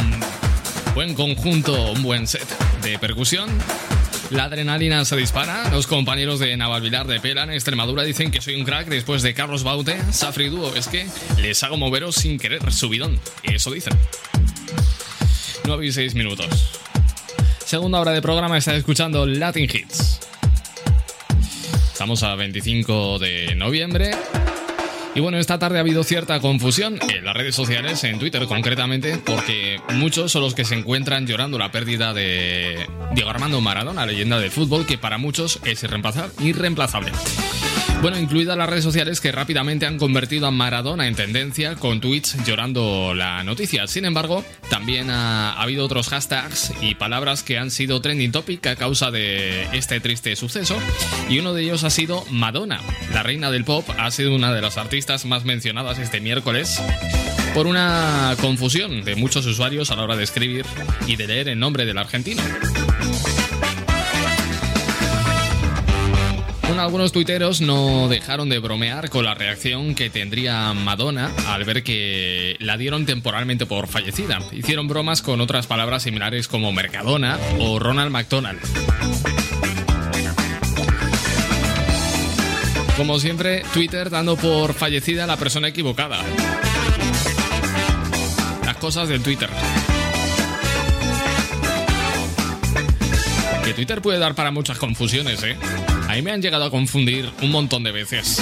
[0.93, 2.47] buen conjunto, un buen set
[2.83, 3.49] de percusión,
[4.29, 5.71] la adrenalina se dispara.
[5.71, 9.33] Los compañeros de Navalvilar de Pela en Extremadura dicen que soy un crack después de
[9.33, 10.75] Carlos Baute, Safri Dúo.
[10.75, 11.07] Es que
[11.41, 13.19] les hago moveros sin querer, subidón.
[13.41, 13.97] Eso dicen.
[15.65, 16.79] 9 y 6 minutos.
[17.65, 20.19] Segunda hora de programa está escuchando Latin Hits.
[21.91, 24.11] Estamos a 25 de noviembre.
[25.15, 29.17] Y bueno, esta tarde ha habido cierta confusión en las redes sociales, en Twitter concretamente,
[29.23, 34.39] porque muchos son los que se encuentran llorando la pérdida de Diego Armando Maradona, leyenda
[34.39, 37.11] del fútbol, que para muchos es irreemplaza- irreemplazable.
[38.03, 42.35] Bueno, incluidas las redes sociales que rápidamente han convertido a Maradona en tendencia con tweets
[42.45, 43.87] llorando la noticia.
[43.87, 48.67] Sin embargo, también ha, ha habido otros hashtags y palabras que han sido trending topic
[48.67, 50.77] a causa de este triste suceso.
[51.29, 52.81] Y uno de ellos ha sido Madonna.
[53.13, 56.81] La reina del pop ha sido una de las artistas más mencionadas este miércoles
[57.53, 60.65] por una confusión de muchos usuarios a la hora de escribir
[61.07, 62.41] y de leer el nombre del argentino.
[66.79, 72.55] Algunos tuiteros no dejaron de bromear con la reacción que tendría Madonna al ver que
[72.59, 74.39] la dieron temporalmente por fallecida.
[74.51, 78.59] Hicieron bromas con otras palabras similares como Mercadona o Ronald McDonald.
[82.97, 86.19] Como siempre, Twitter dando por fallecida a la persona equivocada.
[88.65, 89.49] Las cosas del Twitter.
[93.63, 95.55] Que Twitter puede dar para muchas confusiones, ¿eh?
[96.13, 98.39] A mí me han llegado a confundir un montón de veces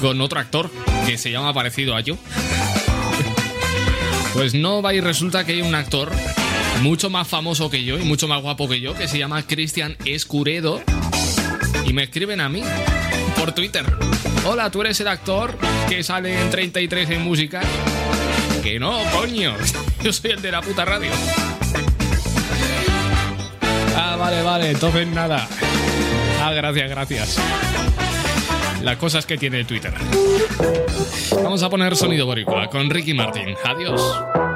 [0.00, 0.70] con otro actor
[1.04, 2.16] que se llama parecido a yo.
[4.32, 6.10] Pues no va resulta que hay un actor
[6.80, 9.94] mucho más famoso que yo y mucho más guapo que yo que se llama Cristian
[10.06, 10.80] Escuredo
[11.84, 12.62] y me escriben a mí
[13.36, 13.84] por Twitter.
[14.46, 15.58] Hola, ¿tú eres el actor
[15.90, 17.60] que sale en 33 en música?
[18.62, 19.54] Que no, coño.
[20.02, 21.10] Yo soy el de la puta radio.
[23.94, 25.46] Ah, vale, vale, entonces nada.
[26.44, 27.38] Ah, gracias, gracias.
[28.82, 29.94] Las cosas que tiene Twitter.
[31.40, 33.54] Vamos a poner sonido boricua con Ricky Martin.
[33.62, 34.51] Adiós.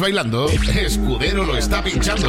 [0.00, 2.28] bailando, Escudero lo está pinchando.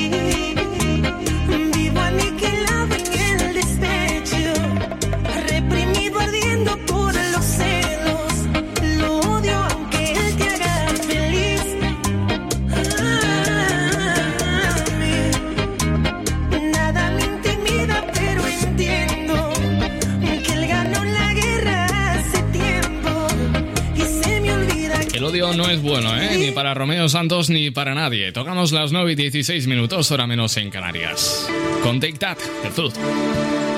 [25.71, 26.37] es bueno, ¿eh?
[26.37, 28.31] Ni para Romeo Santos ni para nadie.
[28.31, 31.47] Tocamos las 9 y 16 minutos, hora menos en Canarias.
[31.81, 33.70] Con Take That, The Truth.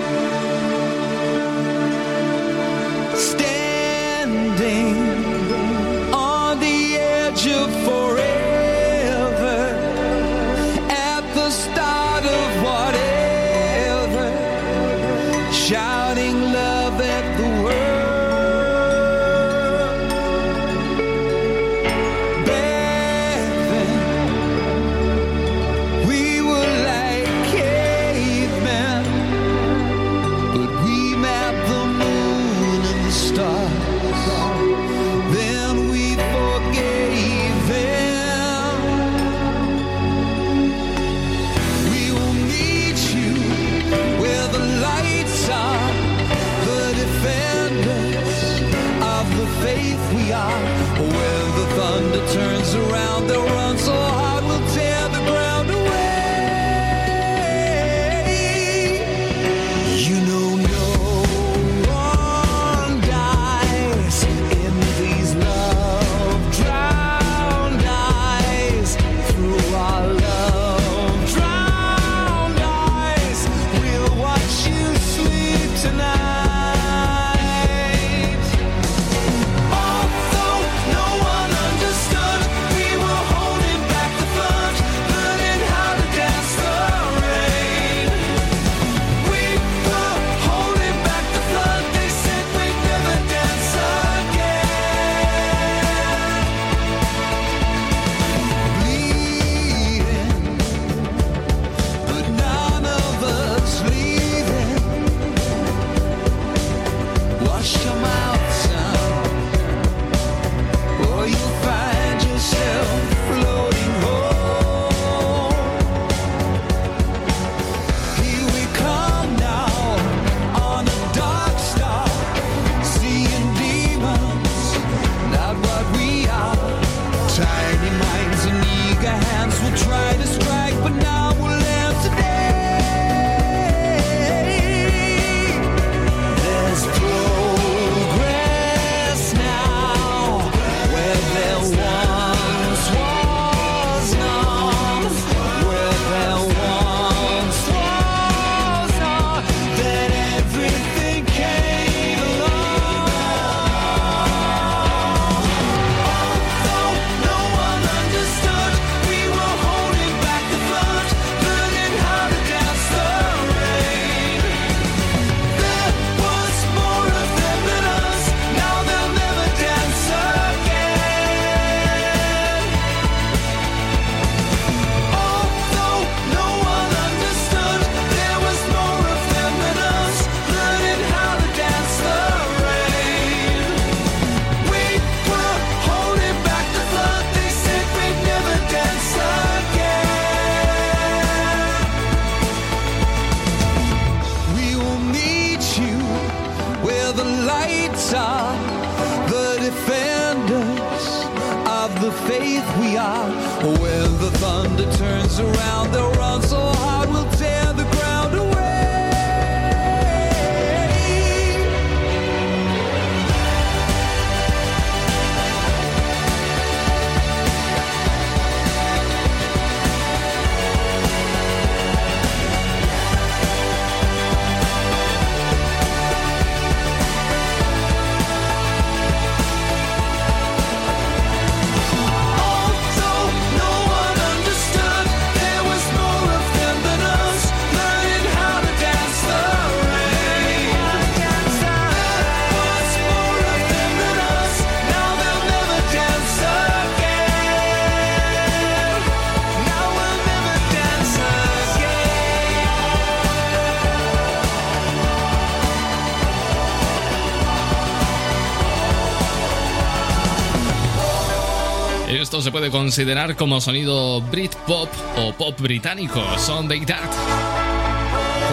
[262.64, 264.88] Puede considerar como sonido Britpop
[265.18, 266.24] o pop británico.
[266.38, 267.10] Son de Dad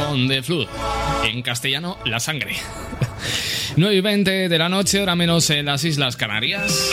[0.09, 0.67] con The Flood.
[1.27, 2.57] En castellano, la sangre.
[3.77, 6.91] 9 y 20 de la noche, hora menos en las Islas Canarias.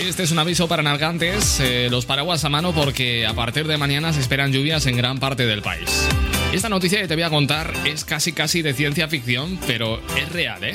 [0.00, 3.76] Este es un aviso para navegantes, eh, los paraguas a mano porque a partir de
[3.76, 6.08] mañana se esperan lluvias en gran parte del país.
[6.52, 10.28] Esta noticia que te voy a contar es casi casi de ciencia ficción, pero es
[10.32, 10.74] real, ¿eh?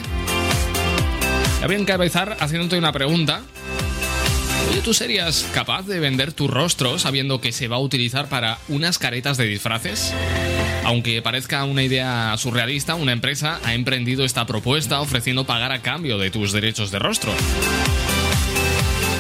[1.60, 3.42] Ya voy a encabezar haciéndote una pregunta.
[4.88, 8.98] ¿Tú serías capaz de vender tu rostro sabiendo que se va a utilizar para unas
[8.98, 10.14] caretas de disfraces?
[10.86, 16.18] Aunque parezca una idea surrealista, una empresa ha emprendido esta propuesta ofreciendo pagar a cambio
[16.18, 17.34] de tus derechos de rostro.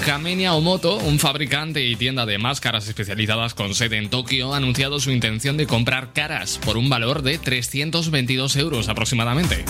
[0.05, 5.01] Kamenia Omoto, un fabricante y tienda de máscaras especializadas con sede en Tokio, ha anunciado
[5.01, 9.65] su intención de comprar caras por un valor de 322 euros aproximadamente.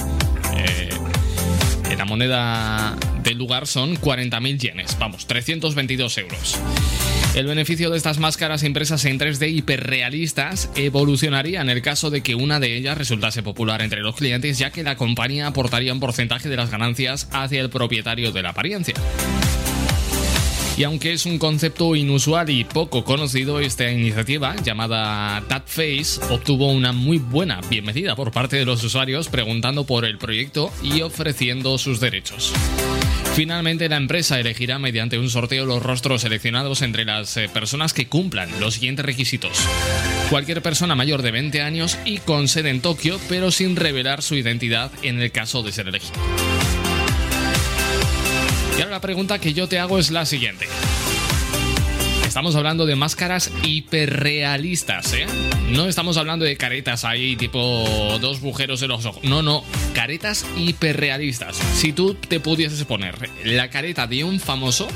[0.58, 0.90] Eh,
[1.98, 2.96] la moneda
[3.28, 6.56] del lugar son 40.000 yenes, vamos, 322 euros.
[7.36, 12.36] El beneficio de estas máscaras impresas en 3D hiperrealistas evolucionaría en el caso de que
[12.36, 16.48] una de ellas resultase popular entre los clientes, ya que la compañía aportaría un porcentaje
[16.48, 18.96] de las ganancias hacia el propietario de la apariencia.
[20.78, 26.94] Y aunque es un concepto inusual y poco conocido, esta iniciativa, llamada Face, obtuvo una
[26.94, 32.00] muy buena bienvenida por parte de los usuarios preguntando por el proyecto y ofreciendo sus
[32.00, 32.54] derechos.
[33.38, 38.08] Finalmente, la empresa elegirá mediante un sorteo los rostros seleccionados entre las eh, personas que
[38.08, 39.60] cumplan los siguientes requisitos.
[40.32, 44.34] Cualquier persona mayor de 20 años y con sede en Tokio, pero sin revelar su
[44.34, 46.20] identidad en el caso de ser elegido.
[48.76, 50.66] Y ahora la pregunta que yo te hago es la siguiente.
[52.38, 55.26] Estamos hablando de máscaras hiperrealistas, ¿eh?
[55.72, 57.60] No estamos hablando de caretas ahí tipo
[58.22, 59.24] dos agujeros en los ojos.
[59.24, 59.64] No, no,
[59.96, 61.58] caretas hiperrealistas.
[61.74, 64.88] Si tú te pudieses poner la careta de un famoso,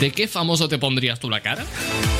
[0.00, 1.66] ¿de qué famoso te pondrías tú la cara?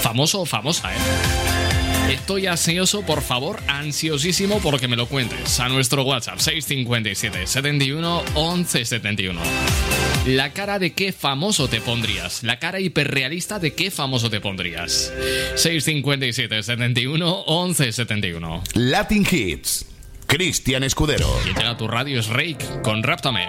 [0.02, 2.12] Famoso o famosa, ¿eh?
[2.12, 8.84] Estoy ansioso, por favor, ansiosísimo porque me lo cuentes a nuestro WhatsApp 657 71 11
[8.84, 9.40] 71.
[10.26, 12.42] La cara de qué famoso te pondrías.
[12.42, 15.12] La cara hiperrealista de qué famoso te pondrías.
[15.54, 18.62] 657 71 11 71.
[18.74, 19.86] Latin Hits.
[20.26, 21.28] Cristian Escudero.
[21.44, 23.48] Y llega a tu radio es Rake con Ráptame.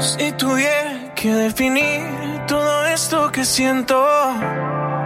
[0.00, 2.02] Si tuviera que definir
[2.48, 4.04] todo esto que siento,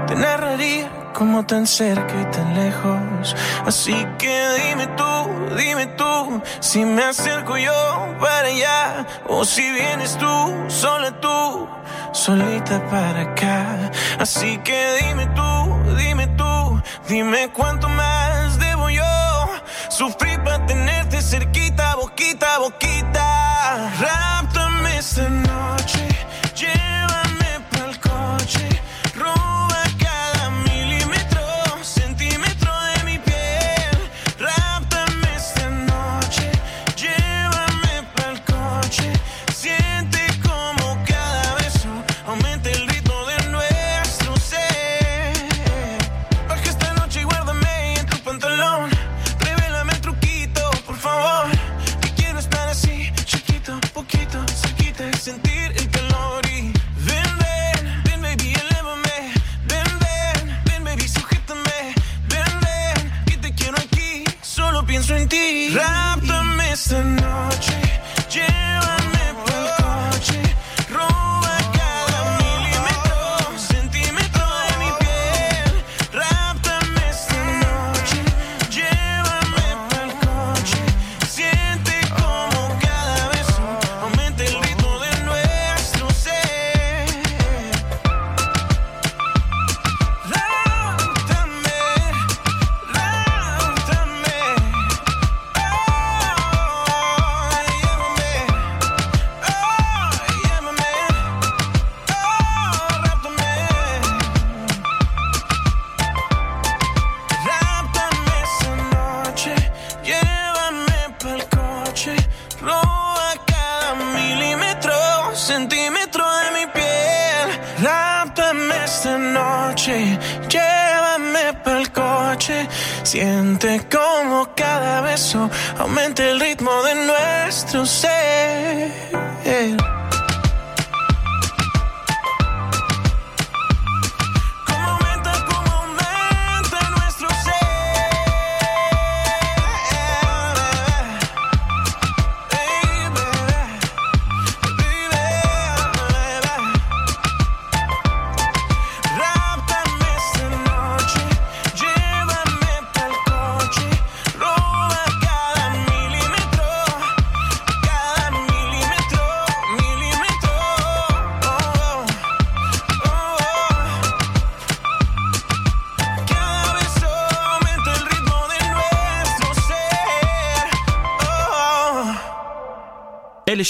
[0.09, 3.37] te narraría como tan cerca y tan lejos.
[3.67, 5.13] Así que dime tú,
[5.55, 7.75] dime tú, si me acerco yo
[8.19, 10.35] para allá o si vienes tú,
[10.69, 11.69] sola tú,
[12.13, 13.91] solita para acá.
[14.19, 19.05] Así que dime tú, dime tú, dime cuánto más debo yo.
[19.91, 23.20] sufrir para tenerte cerquita, boquita, boquita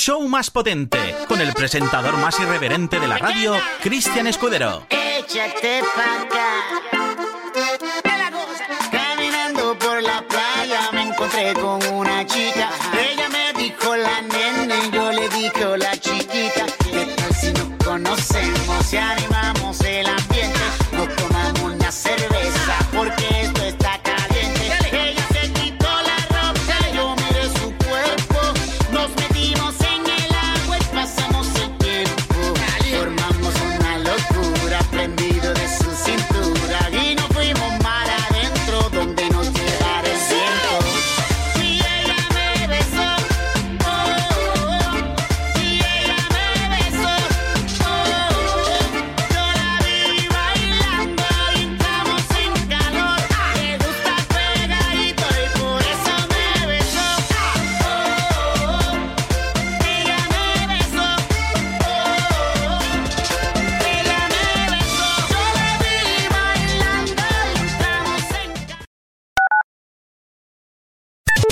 [0.00, 0.98] show más potente,
[1.28, 4.86] con el presentador más irreverente de la radio, Cristian Escudero.
[4.88, 6.48] Échate pa' acá.
[8.90, 12.70] Caminando por la playa me encontré con una chica.
[12.98, 16.64] Ella me dijo la nena y yo le dije la chiquita.
[16.90, 18.90] ¿Qué tal si nos conocemos?
[18.90, 19.14] Ya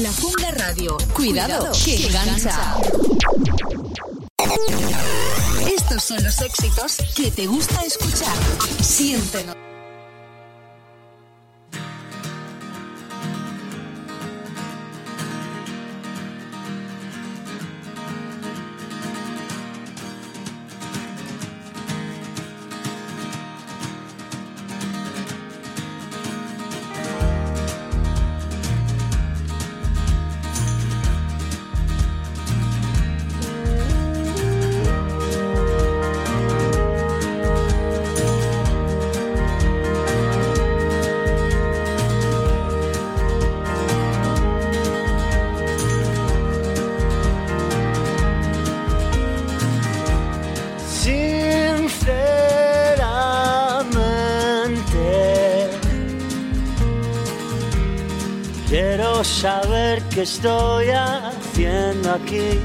[0.00, 0.96] La Jungla Radio.
[1.14, 2.78] Cuidado, que engancha.
[5.66, 8.34] Estos son los éxitos que te gusta escuchar.
[8.80, 9.71] Siéntenos.
[59.24, 62.58] Saber qué estoy haciendo aquí.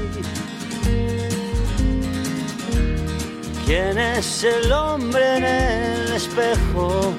[3.66, 7.12] ¿Quién es el hombre en el espejo?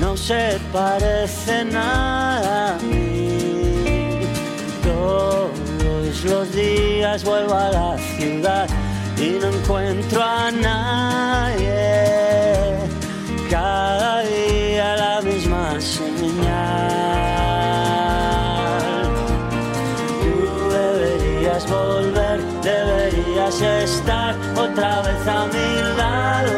[0.00, 4.20] No se parece nada a mí.
[4.82, 8.68] Todos los días vuelvo a la ciudad
[9.16, 11.93] y no encuentro a nadie.
[23.60, 26.52] Estar otra vez a mi lado.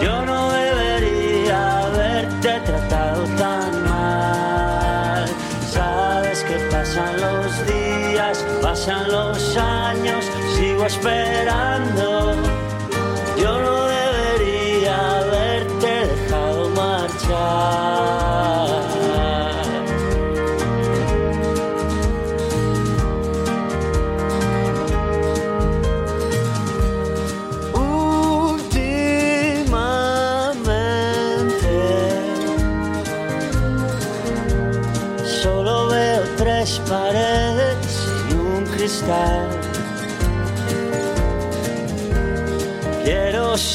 [0.00, 5.26] Yo no debería haberte tratado tan mal.
[5.68, 10.24] Sabes que pasan los días, pasan los años,
[10.56, 12.15] sigo esperando.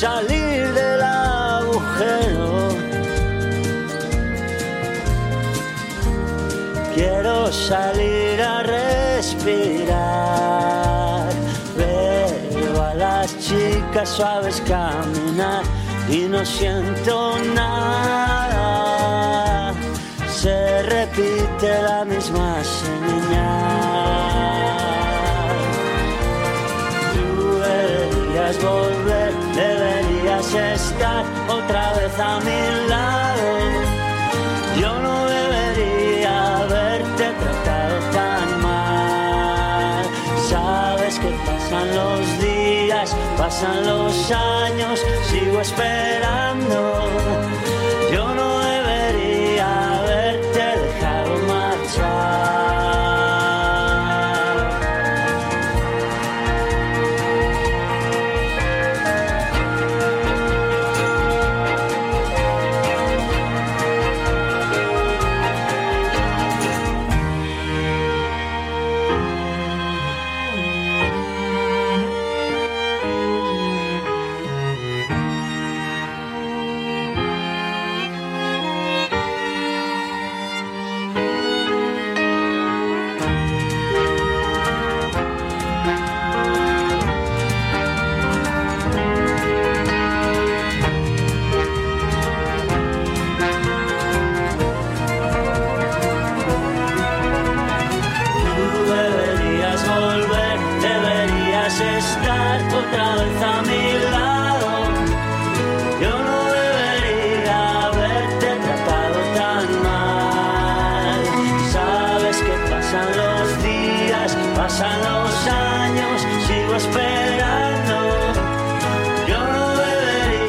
[0.01, 2.69] Salir del agujero.
[6.95, 9.99] Quiero salir a respirar.
[11.77, 15.63] Veo a las chicas suaves caminar
[16.09, 18.71] y no siento nada.
[20.41, 23.61] Se repite la misma señal.
[27.13, 28.57] Tú deberías
[30.53, 33.59] estar otra vez a mi lado.
[34.79, 40.05] Yo no debería haberte tratado tan mal.
[40.49, 44.99] Sabes que pasan los días, pasan los años,
[45.29, 47.60] sigo esperando.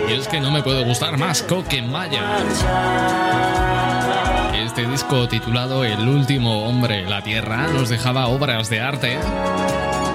[0.09, 2.23] Y es que no me puede gustar más Coquemaya.
[4.55, 9.19] Este disco titulado El último hombre en la tierra nos dejaba obras de arte,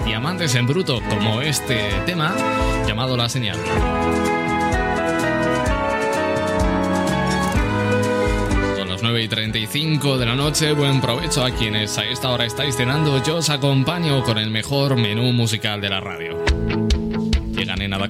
[0.06, 2.34] diamantes en bruto, como este tema
[2.88, 3.58] llamado La Señal.
[9.18, 13.24] 9 y 35 de la noche, buen provecho a quienes a esta hora estáis cenando.
[13.24, 16.38] Yo os acompaño con el mejor menú musical de la radio.
[17.52, 18.08] Llega Nena da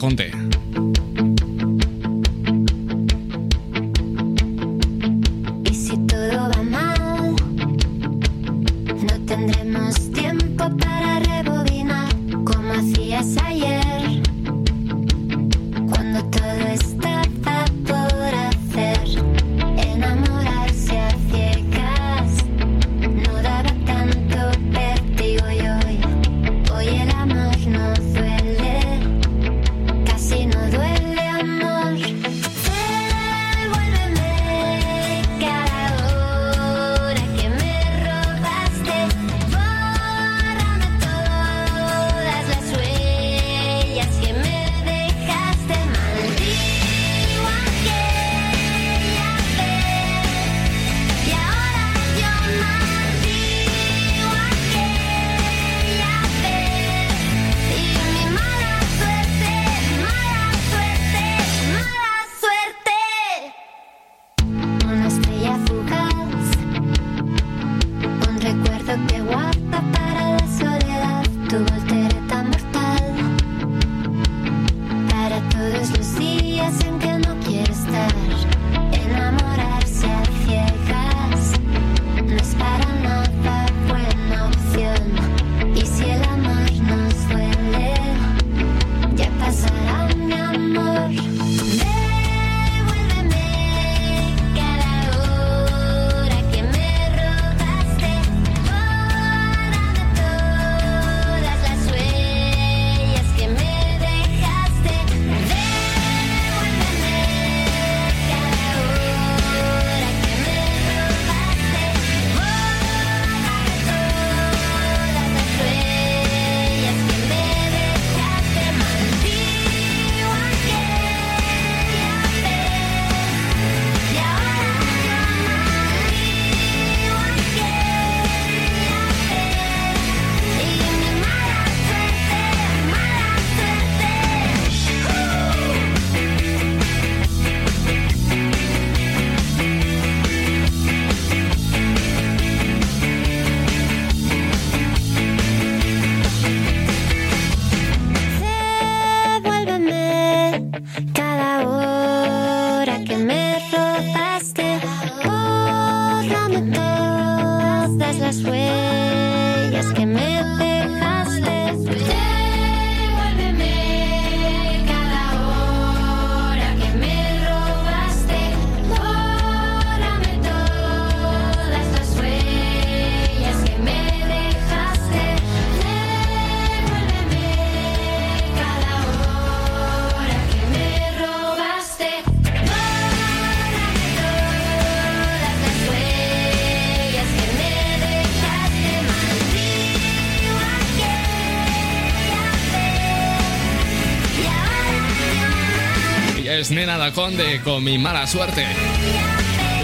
[196.60, 198.66] es Nena da Conde con mi mala suerte.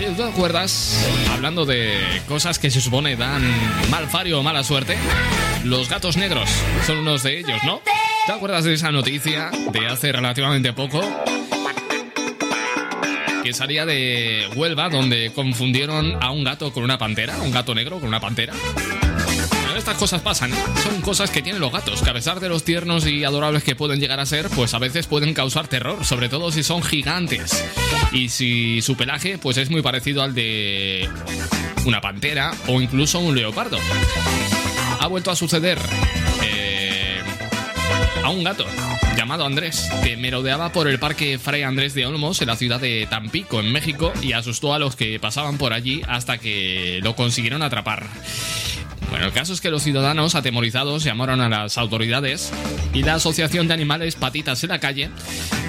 [0.08, 3.44] ¿Tú te acuerdas, hablando de cosas que se supone dan
[3.92, 4.98] mal fario o mala suerte?
[5.64, 6.50] Los gatos negros
[6.88, 7.82] son unos de ellos, ¿no?
[8.26, 11.02] ¿Te acuerdas de esa noticia de hace relativamente poco?
[13.44, 18.00] Que salía de Huelva, donde confundieron a un gato con una pantera, un gato negro
[18.00, 18.54] con una pantera.
[19.84, 20.50] Estas cosas pasan,
[20.82, 23.76] son cosas que tienen los gatos, que a pesar de los tiernos y adorables que
[23.76, 27.62] pueden llegar a ser, pues a veces pueden causar terror, sobre todo si son gigantes.
[28.14, 31.10] Y si su pelaje pues es muy parecido al de
[31.86, 33.78] una pantera o incluso un leopardo.
[35.02, 35.78] Ha vuelto a suceder
[36.46, 37.20] eh,
[38.24, 38.66] a un gato
[39.18, 43.06] llamado Andrés, que merodeaba por el parque Fray Andrés de Olmos en la ciudad de
[43.10, 47.62] Tampico, en México, y asustó a los que pasaban por allí hasta que lo consiguieron
[47.62, 48.08] atrapar.
[49.10, 52.52] Bueno, el caso es que los ciudadanos atemorizados llamaron a las autoridades
[52.94, 55.10] y la Asociación de Animales Patitas en la Calle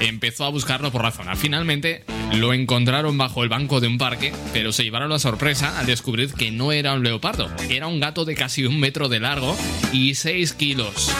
[0.01, 1.36] empezó a buscarlo por la zona.
[1.36, 2.05] Finalmente
[2.35, 6.32] lo encontraron bajo el banco de un parque, pero se llevaron la sorpresa al descubrir
[6.32, 9.56] que no era un leopardo, era un gato de casi un metro de largo
[9.93, 11.12] y 6 kilos.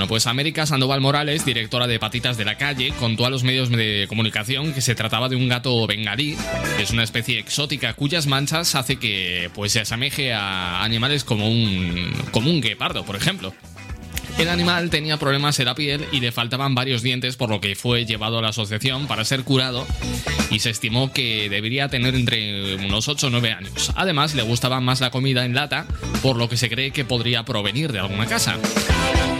[0.00, 3.68] Bueno, pues América Sandoval Morales, directora de Patitas de la Calle, contó a los medios
[3.68, 6.38] de comunicación que se trataba de un gato bengalí,
[6.78, 11.50] que es una especie exótica cuyas manchas hace que pues se asemeje a animales como
[11.50, 13.52] un como un guepardo, por ejemplo.
[14.38, 17.74] El animal tenía problemas en la piel y le faltaban varios dientes, por lo que
[17.74, 19.86] fue llevado a la asociación para ser curado
[20.50, 23.92] y se estimó que debería tener entre unos 8 o 9 años.
[23.96, 25.86] Además, le gustaba más la comida en lata,
[26.22, 28.56] por lo que se cree que podría provenir de alguna casa.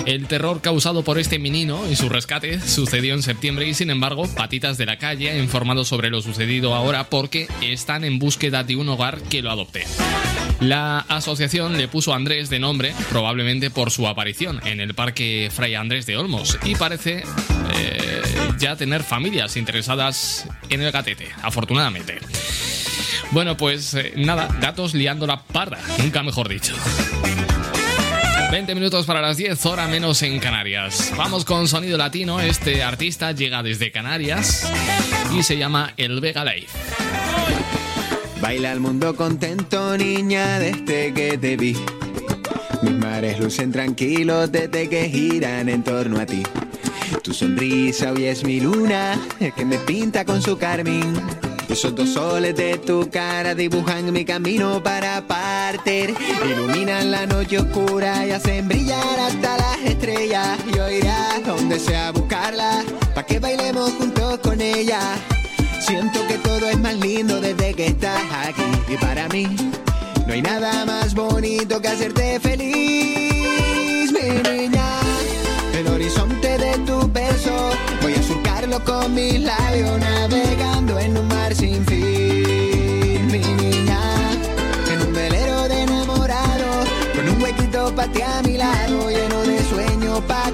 [0.07, 4.29] El terror causado por este menino y su rescate sucedió en septiembre y sin embargo
[4.35, 8.77] Patitas de la Calle ha informado sobre lo sucedido ahora porque están en búsqueda de
[8.77, 9.85] un hogar que lo adopte.
[10.61, 15.49] La asociación le puso a Andrés de nombre probablemente por su aparición en el Parque
[15.53, 17.23] Fray Andrés de Olmos y parece
[17.79, 18.23] eh,
[18.59, 22.19] ya tener familias interesadas en el gatete, afortunadamente.
[23.31, 26.75] Bueno, pues eh, nada, gatos liando la parda, nunca mejor dicho.
[28.51, 31.13] 20 minutos para las 10, hora menos en Canarias.
[31.17, 32.41] Vamos con sonido latino.
[32.41, 34.69] Este artista llega desde Canarias
[35.33, 36.77] y se llama El Vega Life.
[38.41, 41.77] Baila el mundo contento, niña, desde que te vi.
[42.83, 46.43] Mis mares lucen tranquilos desde que giran en torno a ti.
[47.23, 49.17] Tu sonrisa hoy es mi luna,
[49.55, 51.15] que me pinta con su carmín.
[51.71, 56.13] Esos dos soles de tu cara dibujan mi camino para partir.
[56.45, 60.59] Iluminan la noche oscura y hacen brillar hasta las estrellas.
[60.75, 61.13] Yo iré
[61.47, 62.83] donde sea a buscarla,
[63.15, 65.01] pa' que bailemos juntos con ella.
[65.81, 68.93] Siento que todo es más lindo desde que estás aquí.
[68.93, 69.47] Y para mí,
[70.27, 74.80] no hay nada más bonito que hacerte feliz, mi niña.
[78.85, 84.01] Con mis labios, navegando en un mar sin fin, mi niña.
[84.91, 89.63] En un velero de enamorados, con un huequito para ti a mi lado, lleno de
[89.65, 90.50] sueños para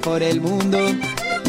[0.00, 0.78] por el mundo,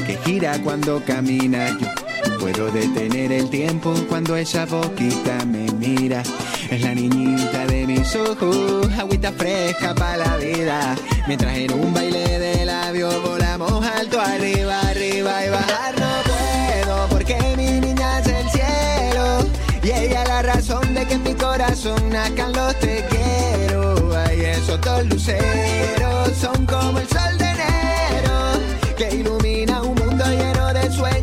[0.05, 1.73] que gira cuando caminas.
[1.79, 6.23] Yo puedo detener el tiempo cuando esa boquita me mira.
[6.69, 10.95] Es la niñita de mis ojos, agüita fresca para la vida.
[11.27, 17.37] Mientras en un baile de labios volamos alto arriba, arriba y bajar no puedo, porque
[17.57, 19.45] mi niña es el cielo.
[19.83, 24.15] Y ella la razón de que en mi corazón nazcan los te quiero.
[24.15, 27.40] Ay, esos dos luceros son como el sol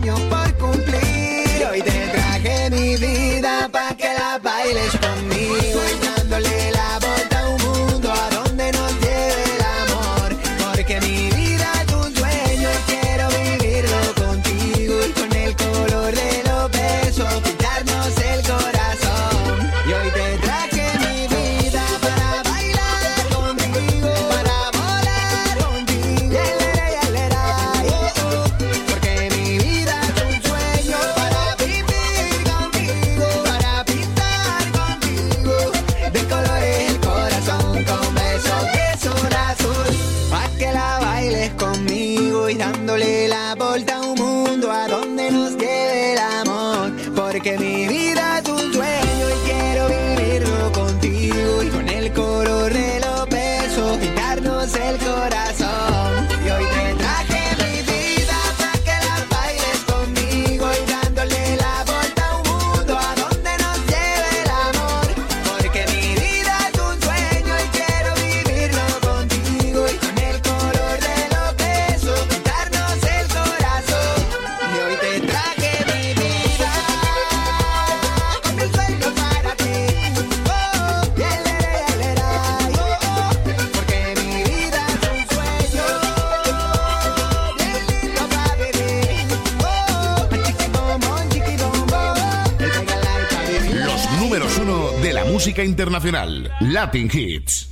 [0.01, 0.38] lleno
[96.79, 97.67] Latin Hits.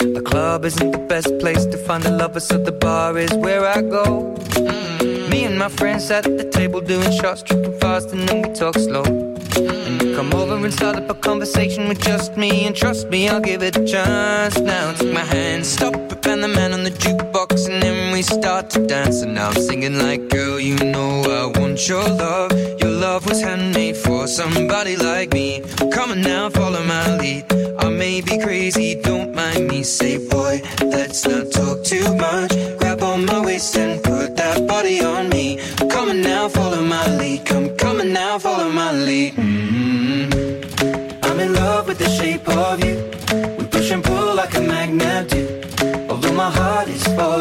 [0.00, 3.64] The club isn't the best place to find a lover, so the bar is where
[3.64, 4.34] I go.
[5.30, 8.74] Me and my friends at the table doing shots, tripping fast, and then we talk
[8.74, 9.04] slow.
[9.04, 13.38] And come over and start up a conversation with just me, and trust me, I'll
[13.40, 14.58] give it a chance.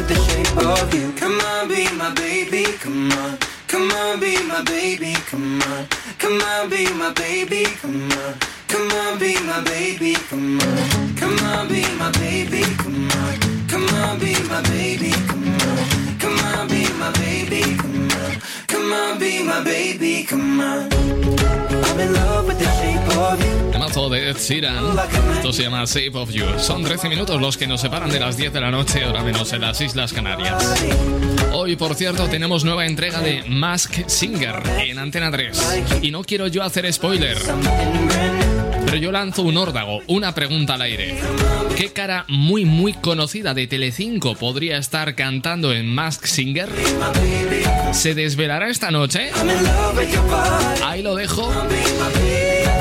[0.00, 1.12] With the shape of you.
[1.12, 3.38] Come on, be my baby, come on.
[3.66, 5.86] Come on, be my baby, come on.
[6.18, 8.34] Come on, be my baby, come on.
[8.68, 11.16] Come on, be my baby, come on.
[11.16, 13.34] Come on, be my baby, come on.
[13.68, 16.18] Come on, be my baby, come on.
[16.22, 18.49] Come on, be my baby, come on.
[23.72, 24.84] Temazo de Ed Sheeran.
[25.36, 26.46] Esto se llama Shape of You.
[26.58, 29.52] Son 13 minutos los que nos separan de las 10 de la noche, ahora menos
[29.52, 30.82] en las Islas Canarias.
[31.52, 35.82] Hoy, por cierto, tenemos nueva entrega de Mask Singer en Antena 3.
[36.02, 37.36] Y no quiero yo hacer spoiler.
[38.84, 41.18] Pero yo lanzo un órdago, una pregunta al aire.
[41.76, 46.68] ¿Qué cara muy muy conocida de Telecinco podría estar cantando en Mask Singer?
[47.92, 49.30] ¿Se desvelará esta noche?
[50.84, 51.52] Ahí lo dejo.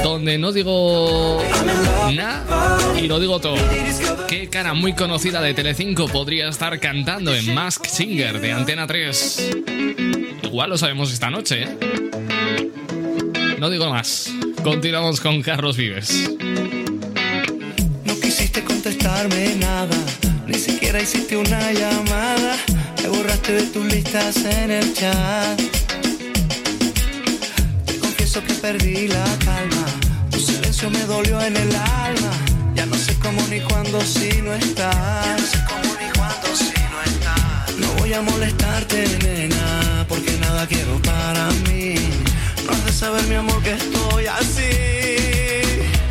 [0.04, 1.42] Donde no digo
[2.14, 3.58] nada y lo digo todo.
[4.28, 9.52] ¿Qué cara muy conocida de Telecinco podría estar cantando en Mask Singer de Antena 3?
[10.44, 11.78] Igual lo sabemos esta noche, ¿eh?
[13.60, 14.32] No digo más.
[14.64, 16.30] Continuamos con Carlos Vives.
[18.04, 19.96] No quisiste contestarme nada,
[20.46, 22.58] ni siquiera hiciste una llamada.
[23.02, 25.62] Me borraste de tus listas en el chat.
[27.86, 29.86] Te confieso que perdí la calma.
[30.30, 32.32] Tu silencio me dolió en el alma.
[32.76, 35.42] Ya no sé cómo ni cuándo si no estás.
[35.42, 37.76] No sé cómo ni cuándo si no estás.
[37.80, 41.96] No voy a molestarte, nena, porque nada quiero para mí.
[42.70, 44.70] Has de saber, mi amor, que estoy así.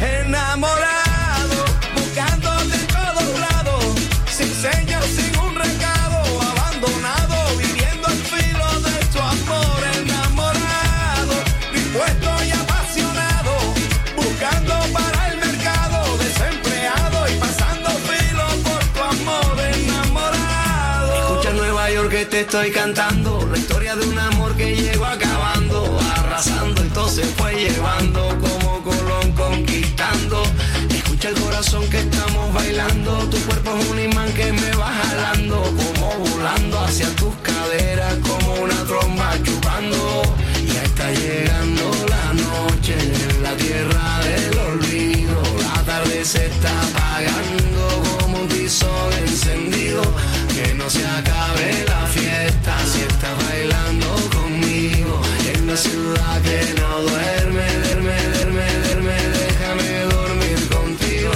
[0.00, 1.64] Enamorado,
[1.94, 3.84] buscando de todos lados,
[4.28, 6.18] sin señas, sin un recado,
[6.50, 9.78] abandonado, viviendo al filo de tu amor.
[10.02, 11.34] Enamorado,
[11.72, 13.52] dispuesto y apasionado,
[14.16, 19.60] buscando para el mercado, desempleado y pasando filo por tu amor.
[19.60, 21.14] Enamorado.
[21.22, 23.46] Escucha Nueva York que te estoy cantando.
[23.50, 25.57] La historia de un amor que llegó acabando, arrasando
[26.94, 30.40] todo se fue llevando como Colón conquistando.
[30.88, 33.28] Escucha el corazón que estamos bailando.
[33.28, 38.54] Tu cuerpo es un imán que me va jalando, como volando hacia tus caderas, como
[38.54, 40.22] una tromba chupando.
[40.72, 45.42] Ya está llegando la noche en la tierra del olvido.
[45.60, 50.02] La tarde se está apagando como un tizón encendido.
[50.54, 51.57] Que no se acabe
[55.78, 61.30] Ciudad que no duerme, duerme, duerme, duerme, déjame dormir contigo.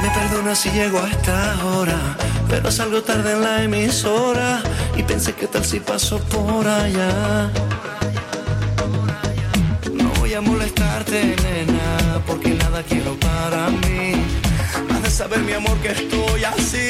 [0.00, 2.16] Me perdona si llego a esta hora,
[2.48, 4.62] pero salgo tarde en la emisora
[4.96, 7.50] y pensé que tal si paso por allá.
[9.92, 14.19] No voy a molestarte, nena, porque nada quiero para mí.
[15.20, 16.88] Saber, mi amor, que estoy así,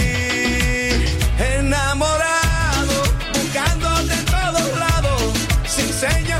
[1.59, 3.03] enamorado,
[3.35, 5.23] buscándote en todos lados,
[5.67, 6.40] sin señas,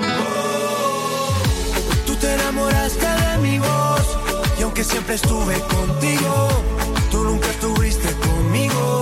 [2.21, 4.17] Te enamoraste de mi voz
[4.59, 6.49] y aunque siempre estuve contigo,
[7.09, 9.01] tú nunca estuviste conmigo.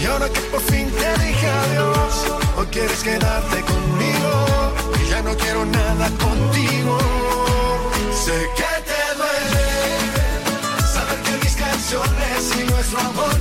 [0.00, 2.24] Y ahora que por fin te dije adiós,
[2.56, 4.30] hoy quieres quedarte conmigo.
[5.04, 6.98] Y ya no quiero nada contigo.
[8.24, 9.68] Sé que te duele
[10.90, 13.37] saber que mis canciones y nuestro amor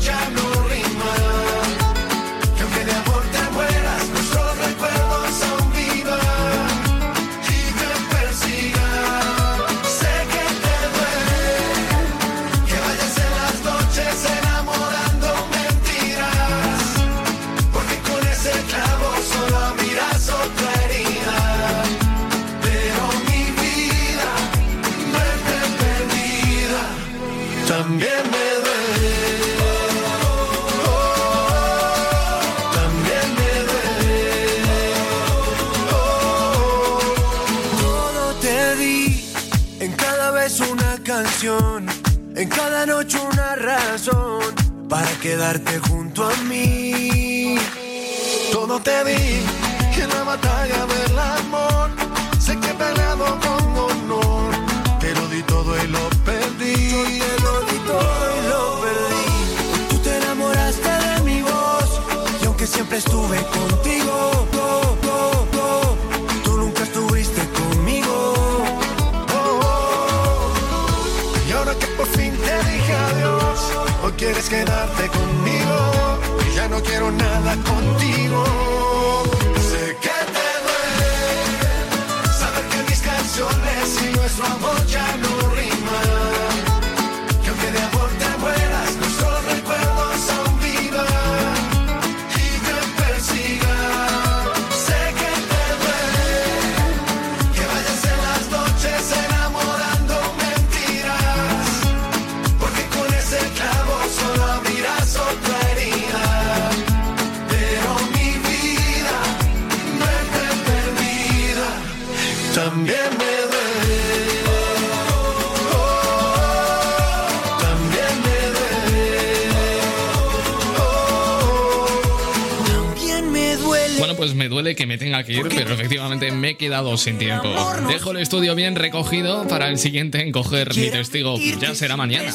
[126.97, 127.49] sin tiempo.
[127.87, 131.37] Dejo el estudio bien recogido para el siguiente en coger mi testigo.
[131.59, 132.31] Ya será mañana.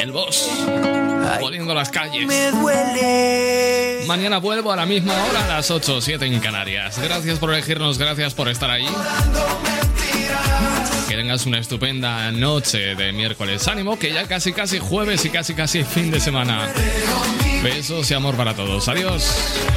[0.00, 0.50] El boss.
[1.40, 2.26] Poniendo las calles.
[2.26, 4.04] Me duele.
[4.06, 6.98] Mañana vuelvo a la misma hora, a las 8 o 7 en Canarias.
[6.98, 8.86] Gracias por elegirnos, gracias por estar ahí.
[11.08, 13.68] Que tengas una estupenda noche de miércoles.
[13.68, 16.72] Ánimo, que ya casi casi jueves y casi casi fin de semana.
[17.62, 18.88] Besos y amor para todos.
[18.88, 19.67] Adiós.